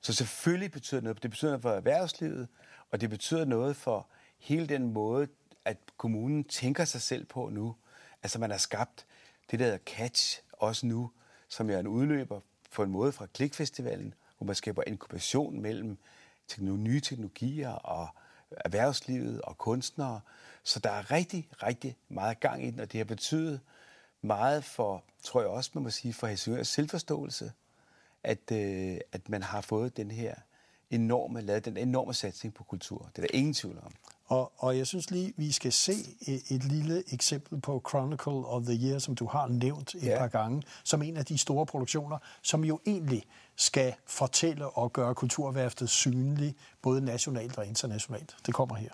Så 0.01 0.13
selvfølgelig 0.13 0.73
betyder 0.73 1.01
det 1.01 1.05
noget. 1.05 1.23
Det 1.23 1.31
betyder 1.31 1.51
noget 1.51 1.63
for 1.63 1.71
erhvervslivet, 1.71 2.49
og 2.91 3.01
det 3.01 3.11
betyder 3.11 3.45
noget 3.45 3.77
for 3.77 4.09
hele 4.39 4.67
den 4.67 4.93
måde, 4.93 5.29
at 5.65 5.79
kommunen 5.97 6.45
tænker 6.45 6.85
sig 6.85 7.03
selv 7.03 7.25
på 7.25 7.49
nu. 7.49 7.77
Altså 8.23 8.39
man 8.39 8.51
har 8.51 8.59
skabt 8.59 9.07
det, 9.51 9.59
der 9.59 9.65
hedder 9.65 9.79
Catch, 9.79 10.43
også 10.53 10.87
nu, 10.87 11.11
som 11.49 11.71
er 11.71 11.79
en 11.79 11.87
udløber 11.87 12.41
på 12.73 12.83
en 12.83 12.91
måde 12.91 13.13
fra 13.13 13.27
Klikfestivalen, 13.27 14.15
hvor 14.45 14.49
man 14.49 14.55
skaber 14.57 14.83
inkubation 14.87 15.61
mellem 15.61 15.99
nye 16.59 17.01
teknologier 17.01 17.71
og 17.71 18.09
erhvervslivet 18.51 19.41
og 19.43 19.59
kunstnere. 19.59 20.21
Så 20.63 20.81
der 20.81 20.91
er 20.91 21.11
rigtig, 21.11 21.49
rigtig 21.63 21.97
meget 22.09 22.41
gang 22.41 22.67
i 22.67 22.71
den, 22.71 22.81
og 22.81 22.93
det 22.93 22.99
har 22.99 23.05
betydet 23.05 23.61
meget 24.23 24.65
for, 24.65 25.05
tror 25.23 25.41
jeg 25.41 25.51
også, 25.51 25.71
man 25.75 25.83
må 25.83 25.91
sige, 25.91 26.15
for 26.15 26.27
Helsingørs 26.27 26.69
selvforståelse, 26.69 27.53
at, 28.23 28.53
øh, 28.53 28.99
at 29.13 29.29
man 29.29 29.43
har 29.43 29.61
fået 29.61 29.97
den 29.97 30.11
her 30.11 30.35
enorme, 30.91 31.41
lavet 31.41 31.65
den 31.65 31.77
enorme 31.77 32.15
satsning 32.15 32.55
på 32.55 32.65
kultur. 32.65 33.11
Det 33.17 33.23
er 33.23 33.27
der 33.27 33.39
ingen 33.39 33.55
tvivl 33.55 33.79
om. 33.85 33.93
Og, 34.27 34.53
og 34.57 34.79
jeg 34.79 34.87
synes 34.87 35.11
lige, 35.11 35.33
vi 35.37 35.53
skal 35.53 35.73
se 35.73 35.93
et, 36.27 36.43
et 36.51 36.65
lille 36.65 37.13
eksempel 37.13 37.61
på 37.61 37.83
Chronicle 37.89 38.33
of 38.33 38.63
the 38.63 38.89
Year, 38.89 38.99
som 38.99 39.15
du 39.15 39.27
har 39.27 39.49
nævnt 39.49 39.95
et 39.95 40.03
ja. 40.03 40.19
par 40.19 40.29
gange, 40.29 40.63
som 40.85 41.03
en 41.03 41.17
af 41.17 41.25
de 41.25 41.39
store 41.39 41.67
produktioner, 41.67 42.19
som 42.43 42.65
jo 42.65 42.81
egentlig 42.87 43.23
skal 43.57 43.95
fortælle 44.07 44.69
og 44.69 44.93
gøre 44.93 45.15
kulturværftet 45.15 45.89
synlig, 45.89 46.55
både 46.83 47.01
nationalt 47.01 47.59
og 47.59 47.67
internationalt. 47.67 48.37
Det 48.47 48.55
kommer 48.55 48.75
her. 48.75 48.91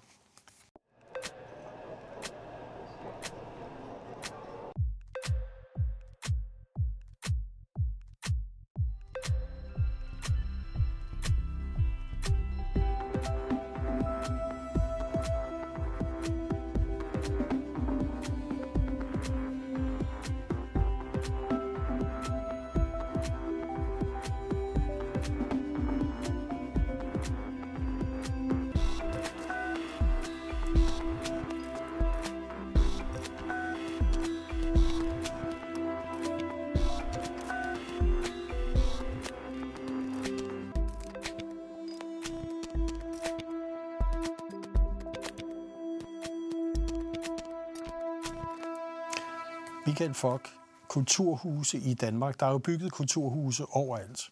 Michael 50.00 50.14
Fock, 50.14 50.48
kulturhuse 50.88 51.78
i 51.78 51.94
Danmark. 51.94 52.40
Der 52.40 52.46
er 52.46 52.50
jo 52.50 52.58
bygget 52.58 52.92
kulturhuse 52.92 53.66
overalt. 53.66 54.30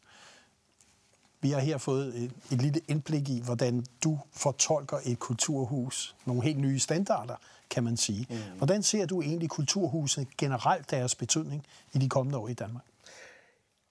Vi 1.41 1.51
har 1.51 1.61
her 1.61 1.79
fået 1.79 2.17
et, 2.17 2.33
et 2.53 2.63
lille 2.63 2.81
indblik 2.89 3.29
i, 3.29 3.41
hvordan 3.41 3.85
du 4.05 4.19
fortolker 4.33 4.99
et 5.05 5.19
kulturhus. 5.19 6.17
Nogle 6.27 6.43
helt 6.43 6.59
nye 6.59 6.79
standarder, 6.79 7.37
kan 7.71 7.85
man 7.85 7.97
sige. 7.97 8.27
Mm. 8.31 8.59
Hvordan 8.59 8.83
ser 8.83 9.07
du 9.07 9.23
egentlig 9.23 9.51
kulturhuset 9.51 10.37
generelt 10.37 10.91
deres 10.91 11.15
betydning 11.15 11.67
i 11.93 11.99
de 11.99 12.09
kommende 12.09 12.39
år 12.39 12.49
i 12.49 12.55
Danmark? 12.55 12.85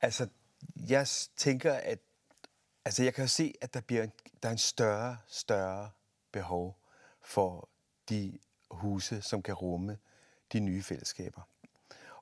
Altså, 0.02 0.28
jeg 0.76 1.08
tænker, 1.38 1.74
at 1.74 2.00
altså, 2.86 3.04
jeg 3.04 3.14
kan 3.14 3.28
se, 3.28 3.54
at 3.62 3.74
der 3.74 3.82
bliver 3.82 4.08
der 4.44 4.50
er 4.50 4.54
en 4.54 4.58
større, 4.58 5.18
større 5.28 5.90
behov 6.32 6.78
for 7.22 7.70
de 8.10 8.38
huse, 8.72 9.22
som 9.22 9.42
kan 9.42 9.54
rumme 9.54 9.98
de 10.54 10.60
nye 10.60 10.84
fællesskaber. 10.84 11.42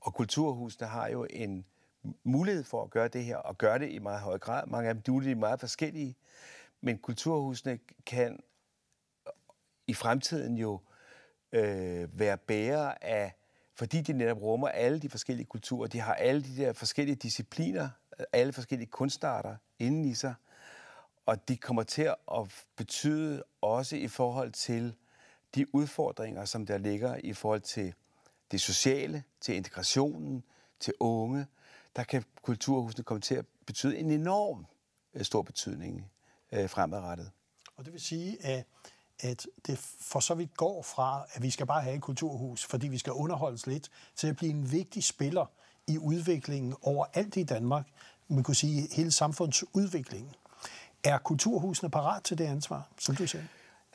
Og 0.06 0.14
kulturhusene 0.14 0.88
har 0.88 1.08
jo 1.08 1.28
en 1.30 1.66
mulighed 2.24 2.64
for 2.64 2.84
at 2.84 2.90
gøre 2.90 3.08
det 3.08 3.24
her, 3.24 3.38
og 3.38 3.58
gøre 3.58 3.80
det 3.80 3.90
i 3.90 4.00
meget 4.00 4.22
høj 4.22 4.38
grad. 4.38 4.68
Mange 4.68 4.90
af 4.90 5.04
dem 5.04 5.16
er 5.16 5.36
meget 5.36 5.60
forskellige, 5.60 6.16
men 6.82 6.98
kulturhusene 6.98 7.80
kan 8.06 8.40
i 9.88 9.94
fremtiden 9.94 10.58
jo 10.58 10.80
øh, 11.52 12.20
være 12.20 12.38
bære 12.38 13.04
af, 13.04 13.34
fordi 13.76 14.02
de 14.02 14.14
netop 14.14 14.42
rummer 14.42 14.68
alle 14.68 15.00
de 15.00 15.10
forskellige 15.10 15.46
kulturer, 15.46 15.88
de 15.88 16.00
har 16.00 16.14
alle 16.14 16.44
de 16.44 16.58
der 16.58 16.74
forskellige 16.74 17.16
discipliner, 17.16 17.90
alle 18.34 18.54
forskellige 18.54 18.90
kunstarter 18.90 19.56
inden 19.80 20.06
i 20.06 20.14
sig, 20.14 20.34
og 21.26 21.48
de 21.48 21.58
kommer 21.58 21.84
til 21.84 22.14
at 22.32 22.66
betyde 22.76 23.44
også 23.62 23.96
i 23.96 24.08
forhold 24.08 24.52
til 24.52 24.96
de 25.56 25.76
udfordringer, 25.76 26.46
som 26.46 26.66
der 26.66 26.78
ligger 26.78 27.16
i 27.24 27.34
forhold 27.34 27.62
til 27.62 27.94
det 28.56 28.62
sociale, 28.62 29.24
til 29.42 29.56
integrationen, 29.56 30.44
til 30.80 30.94
unge, 31.00 31.48
der 31.96 32.04
kan 32.04 32.24
kulturhusene 32.42 33.04
komme 33.04 33.22
til 33.22 33.36
at 33.36 33.46
betyde 33.66 33.98
en 33.98 34.12
enorm 34.12 34.66
øh, 35.14 35.24
stor 35.26 35.42
betydning 35.42 36.12
øh, 36.52 36.70
fremadrettet. 36.70 37.32
Og 37.78 37.86
det 37.86 37.94
vil 37.94 38.02
sige, 38.02 38.46
at, 38.46 38.66
at 39.20 39.48
det 39.68 39.78
for 39.80 40.20
så 40.20 40.34
vidt 40.36 40.58
går 40.58 40.82
fra, 40.82 41.26
at 41.34 41.44
vi 41.44 41.50
skal 41.50 41.66
bare 41.66 41.82
have 41.82 41.96
et 41.96 42.02
kulturhus, 42.02 42.66
fordi 42.66 42.88
vi 42.88 42.98
skal 42.98 43.14
underholdes 43.14 43.68
lidt, 43.68 43.90
til 44.16 44.28
at 44.28 44.36
blive 44.36 44.52
en 44.52 44.72
vigtig 44.72 45.04
spiller 45.04 45.46
i 45.88 45.98
udviklingen 45.98 46.76
overalt 46.82 47.38
i 47.38 47.44
Danmark. 47.44 47.88
Man 48.28 48.44
kunne 48.44 48.56
sige 48.56 48.88
hele 48.96 49.12
samfundsudviklingen. 49.12 50.34
Er 51.04 51.18
kulturhusene 51.18 51.90
parat 51.90 52.24
til 52.24 52.38
det 52.38 52.46
ansvar, 52.46 52.90
som 53.00 53.16
du 53.16 53.28
siger? 53.28 53.44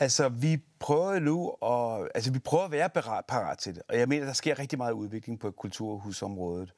Altså, 0.00 0.28
vi 0.28 0.58
prøver 0.78 1.18
nu 1.18 1.50
at, 1.62 2.08
altså, 2.14 2.32
vi 2.32 2.38
prøver 2.38 2.64
at 2.64 2.70
være 2.70 2.90
parat, 2.90 3.24
parat 3.24 3.58
til 3.58 3.74
det, 3.74 3.82
og 3.88 3.98
jeg 3.98 4.08
mener, 4.08 4.26
der 4.26 4.32
sker 4.32 4.58
rigtig 4.58 4.78
meget 4.78 4.92
udvikling 4.92 5.40
på 5.40 5.50
kulturhusområdet. 5.50 6.74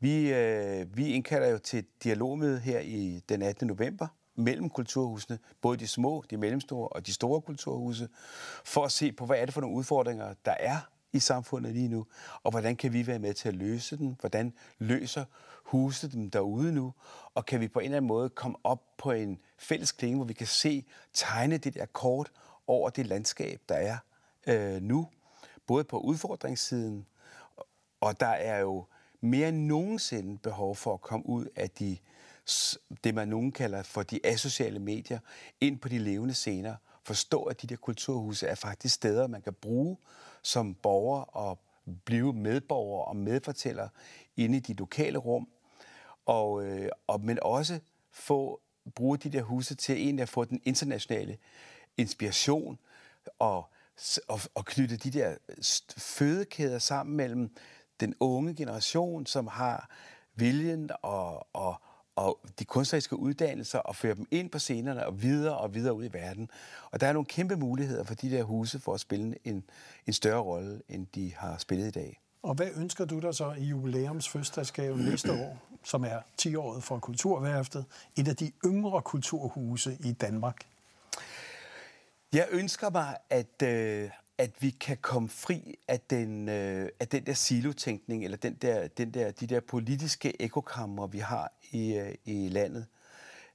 Vi, 0.00 0.32
øh, 0.32 0.96
vi 0.96 1.08
indkalder 1.08 1.48
jo 1.48 1.58
til 1.58 1.84
dialogmøde 2.04 2.58
her 2.58 2.80
i 2.80 3.20
den 3.28 3.42
18. 3.42 3.68
november 3.68 4.06
mellem 4.34 4.70
kulturhusene, 4.70 5.38
både 5.60 5.76
de 5.76 5.86
små, 5.86 6.24
de 6.30 6.36
mellemstore 6.36 6.88
og 6.88 7.06
de 7.06 7.12
store 7.12 7.40
kulturhuse, 7.40 8.08
for 8.64 8.84
at 8.84 8.92
se 8.92 9.12
på, 9.12 9.26
hvad 9.26 9.38
er 9.38 9.44
det 9.44 9.54
for 9.54 9.60
nogle 9.60 9.76
udfordringer, 9.76 10.34
der 10.44 10.54
er 10.60 10.78
i 11.12 11.18
samfundet 11.18 11.72
lige 11.72 11.88
nu, 11.88 12.06
og 12.42 12.50
hvordan 12.50 12.76
kan 12.76 12.92
vi 12.92 13.06
være 13.06 13.18
med 13.18 13.34
til 13.34 13.48
at 13.48 13.54
løse 13.54 13.96
den? 13.96 14.16
Hvordan 14.20 14.52
løser 14.78 15.24
huset 15.64 16.12
dem 16.12 16.30
derude 16.30 16.72
nu? 16.72 16.92
Og 17.34 17.46
kan 17.46 17.60
vi 17.60 17.68
på 17.68 17.78
en 17.78 17.84
eller 17.84 17.96
anden 17.96 18.08
måde 18.08 18.28
komme 18.28 18.56
op 18.64 18.82
på 18.98 19.12
en 19.12 19.38
fælles 19.58 19.92
klinge, 19.92 20.16
hvor 20.16 20.24
vi 20.24 20.32
kan 20.32 20.46
se, 20.46 20.84
tegne 21.12 21.56
det 21.56 21.74
der 21.74 21.86
kort 21.86 22.32
over 22.66 22.90
det 22.90 23.06
landskab, 23.06 23.60
der 23.68 23.74
er 23.74 23.98
øh, 24.46 24.82
nu, 24.82 25.08
både 25.66 25.84
på 25.84 25.98
udfordringssiden, 25.98 27.06
og 28.00 28.20
der 28.20 28.26
er 28.26 28.60
jo 28.60 28.84
mere 29.20 29.48
end 29.48 29.66
nogensinde 29.66 30.38
behov 30.38 30.76
for 30.76 30.94
at 30.94 31.00
komme 31.00 31.28
ud 31.28 31.46
af 31.56 31.70
de, 31.70 31.98
det, 33.04 33.14
man 33.14 33.28
nogen 33.28 33.52
kalder 33.52 33.82
for 33.82 34.02
de 34.02 34.20
asociale 34.24 34.78
medier, 34.78 35.18
ind 35.60 35.78
på 35.78 35.88
de 35.88 35.98
levende 35.98 36.34
scener. 36.34 36.76
Forstå, 37.02 37.42
at 37.42 37.62
de 37.62 37.66
der 37.66 37.76
kulturhuse 37.76 38.46
er 38.46 38.54
faktisk 38.54 38.94
steder, 38.94 39.26
man 39.26 39.42
kan 39.42 39.52
bruge 39.52 39.96
som 40.42 40.74
borger 40.74 41.20
og 41.20 41.58
blive 42.04 42.32
medborger 42.32 43.04
og 43.04 43.16
medfortæller 43.16 43.88
inde 44.36 44.56
i 44.56 44.60
de 44.60 44.74
lokale 44.74 45.18
rum. 45.18 45.48
Og, 46.26 46.64
øh, 46.64 46.88
og, 47.06 47.20
men 47.20 47.38
også 47.42 47.80
få 48.10 48.60
bruge 48.94 49.18
de 49.18 49.30
der 49.30 49.42
huse 49.42 49.74
til 49.74 49.96
egentlig 49.96 50.22
at 50.22 50.28
få 50.28 50.44
den 50.44 50.60
internationale 50.64 51.38
inspiration 51.96 52.78
og, 53.38 53.68
og, 54.28 54.40
og 54.54 54.64
knytte 54.64 54.96
de 54.96 55.10
der 55.10 55.34
fødekæder 55.96 56.78
sammen 56.78 57.16
mellem 57.16 57.50
den 58.00 58.14
unge 58.20 58.54
generation, 58.54 59.26
som 59.26 59.46
har 59.46 59.90
viljen 60.34 60.90
og, 61.02 61.46
og, 61.56 61.80
og 62.16 62.40
de 62.58 62.64
kunstneriske 62.64 63.16
uddannelser 63.16 63.78
og 63.78 63.96
føre 63.96 64.14
dem 64.14 64.26
ind 64.30 64.50
på 64.50 64.58
scenerne 64.58 65.06
og 65.06 65.22
videre 65.22 65.56
og 65.56 65.74
videre 65.74 65.94
ud 65.94 66.04
i 66.04 66.12
verden. 66.12 66.50
Og 66.90 67.00
der 67.00 67.06
er 67.06 67.12
nogle 67.12 67.26
kæmpe 67.26 67.56
muligheder 67.56 68.04
for 68.04 68.14
de 68.14 68.30
der 68.30 68.42
huse 68.42 68.78
for 68.78 68.94
at 68.94 69.00
spille 69.00 69.34
en, 69.44 69.64
en 70.06 70.12
større 70.12 70.40
rolle, 70.40 70.82
end 70.88 71.06
de 71.14 71.34
har 71.34 71.58
spillet 71.58 71.86
i 71.86 71.90
dag. 71.90 72.20
Og 72.42 72.54
hvad 72.54 72.68
ønsker 72.76 73.04
du 73.04 73.18
dig 73.18 73.34
så 73.34 73.52
i 73.52 73.64
jubilæumsfødselsdagsgave 73.64 74.96
næste 74.96 75.32
år, 75.32 75.58
som 75.84 76.04
er 76.04 76.18
10-året 76.42 76.82
for 76.82 76.98
Kulturværftet, 76.98 77.84
et 78.16 78.28
af 78.28 78.36
de 78.36 78.52
yngre 78.64 79.02
kulturhuse 79.02 79.96
i 80.04 80.12
Danmark? 80.12 80.66
Jeg 82.36 82.48
ønsker 82.50 82.90
mig, 82.90 83.16
at, 83.30 83.62
øh, 83.62 84.10
at 84.38 84.50
vi 84.62 84.70
kan 84.70 84.96
komme 84.96 85.28
fri 85.28 85.78
af 85.88 86.00
den, 86.00 86.48
øh, 86.48 86.88
af 87.00 87.08
den 87.08 87.26
der 87.26 87.32
silotænkning, 87.32 88.24
eller 88.24 88.36
den 88.36 88.54
der, 88.54 88.88
den 88.88 89.14
der, 89.14 89.30
de 89.30 89.46
der 89.46 89.60
politiske 89.60 90.42
ekokammer, 90.42 91.06
vi 91.06 91.18
har 91.18 91.52
i, 91.70 91.94
øh, 91.94 92.14
i 92.24 92.48
landet. 92.48 92.86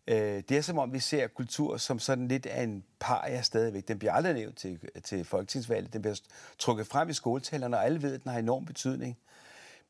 Øh, 0.08 0.44
det 0.50 0.52
er 0.52 0.62
som 0.62 0.78
om, 0.78 0.94
vi 0.94 1.00
ser 1.00 1.28
kultur 1.28 1.78
som 1.78 2.00
sådan 2.00 2.28
lidt 2.28 2.46
af 2.46 2.64
en 2.64 2.84
paria 3.00 3.42
stadigvæk. 3.42 3.88
Den 3.88 4.00
bliver 4.00 4.14
aldrig 4.14 4.34
nævnt 4.34 4.58
til, 4.58 4.80
til 5.04 5.26
folketingsvalget. 5.26 5.94
Den 5.94 6.02
bliver 6.02 6.20
trukket 6.60 6.88
frem 6.88 7.10
i 7.10 7.14
skoletalerne, 7.14 7.78
og 7.78 7.86
alle 7.86 8.02
ved, 8.02 8.14
at 8.14 8.24
den 8.24 8.32
har 8.32 8.40
enorm 8.40 8.66
betydning. 8.66 9.18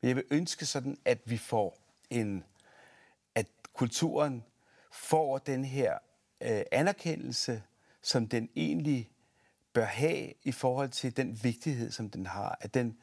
Men 0.00 0.08
jeg 0.08 0.16
vil 0.16 0.24
ønske 0.30 0.66
sådan, 0.66 0.98
at 1.04 1.18
vi 1.24 1.36
får 1.36 1.78
en... 2.10 2.44
at 3.34 3.46
kulturen 3.72 4.44
får 4.90 5.38
den 5.38 5.64
her 5.64 5.98
øh, 6.40 6.62
anerkendelse, 6.72 7.62
som 8.02 8.28
den 8.28 8.48
egentlig 8.56 9.10
bør 9.72 9.84
have 9.84 10.32
i 10.42 10.52
forhold 10.52 10.88
til 10.88 11.16
den 11.16 11.38
vigtighed, 11.42 11.90
som 11.90 12.10
den 12.10 12.26
har. 12.26 12.58
At 12.60 12.74
den, 12.74 12.98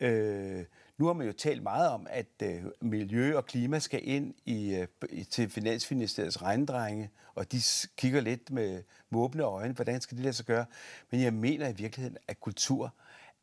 øh, 0.00 0.64
nu 0.98 1.06
har 1.06 1.12
man 1.12 1.26
jo 1.26 1.32
talt 1.32 1.62
meget 1.62 1.88
om, 1.88 2.06
at 2.10 2.26
øh, 2.42 2.64
miljø 2.80 3.36
og 3.36 3.46
klima 3.46 3.78
skal 3.78 4.08
ind 4.08 4.34
i, 4.44 4.74
øh, 4.74 4.86
til 5.30 5.50
Finansministeriets 5.50 6.42
regndrenge, 6.42 7.10
og 7.34 7.52
de 7.52 7.60
kigger 7.96 8.20
lidt 8.20 8.50
med, 8.50 8.82
med 9.10 9.20
åbne 9.20 9.42
øjne, 9.42 9.74
hvordan 9.74 10.00
skal 10.00 10.16
det 10.16 10.24
lade 10.24 10.34
sig 10.34 10.46
gøre. 10.46 10.66
Men 11.10 11.20
jeg 11.20 11.32
mener 11.32 11.68
i 11.68 11.72
virkeligheden, 11.72 12.18
at 12.28 12.40
kultur 12.40 12.94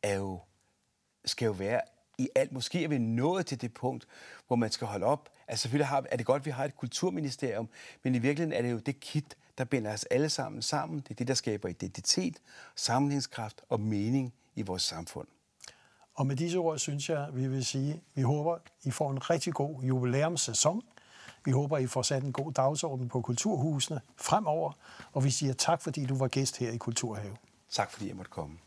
er 0.02 0.16
jo, 0.16 0.40
skal 1.24 1.46
jo 1.46 1.52
være 1.52 1.80
i 2.20 2.28
alt. 2.34 2.52
Måske 2.52 2.84
er 2.84 2.88
vi 2.88 2.98
nået 2.98 3.46
til 3.46 3.60
det 3.60 3.74
punkt, 3.74 4.06
hvor 4.46 4.56
man 4.56 4.70
skal 4.70 4.86
holde 4.86 5.06
op. 5.06 5.28
Altså 5.48 5.62
selvfølgelig 5.62 5.86
har, 5.86 6.04
er 6.10 6.16
det 6.16 6.26
godt, 6.26 6.40
at 6.40 6.46
vi 6.46 6.50
har 6.50 6.64
et 6.64 6.76
kulturministerium, 6.76 7.68
men 8.02 8.14
i 8.14 8.18
virkeligheden 8.18 8.58
er 8.58 8.62
det 8.62 8.70
jo 8.70 8.78
det 8.78 9.00
kit, 9.00 9.36
der 9.58 9.64
binder 9.64 9.92
os 9.92 10.04
alle 10.04 10.28
sammen 10.28 10.62
sammen. 10.62 10.98
Det 10.98 11.10
er 11.10 11.14
det, 11.14 11.28
der 11.28 11.34
skaber 11.34 11.68
identitet, 11.68 12.36
sammenhængskraft 12.76 13.60
og 13.68 13.80
mening 13.80 14.34
i 14.54 14.62
vores 14.62 14.82
samfund. 14.82 15.26
Og 16.14 16.26
med 16.26 16.36
disse 16.36 16.58
ord 16.58 16.78
synes 16.78 17.10
jeg, 17.10 17.28
vi 17.32 17.48
vil 17.48 17.64
sige, 17.64 18.00
vi 18.14 18.22
håber, 18.22 18.58
I 18.84 18.90
får 18.90 19.10
en 19.10 19.30
rigtig 19.30 19.52
god 19.52 19.82
jubilæumssæson. 19.82 20.82
Vi 21.44 21.50
håber, 21.50 21.78
I 21.78 21.86
får 21.86 22.02
sat 22.02 22.22
en 22.22 22.32
god 22.32 22.52
dagsorden 22.52 23.08
på 23.08 23.20
kulturhusene 23.20 24.00
fremover. 24.16 24.72
Og 25.12 25.24
vi 25.24 25.30
siger 25.30 25.52
tak, 25.52 25.82
fordi 25.82 26.06
du 26.06 26.16
var 26.18 26.28
gæst 26.28 26.56
her 26.56 26.70
i 26.70 26.76
Kulturhave. 26.76 27.36
Tak 27.70 27.90
fordi 27.90 28.08
jeg 28.08 28.16
måtte 28.16 28.30
komme. 28.30 28.58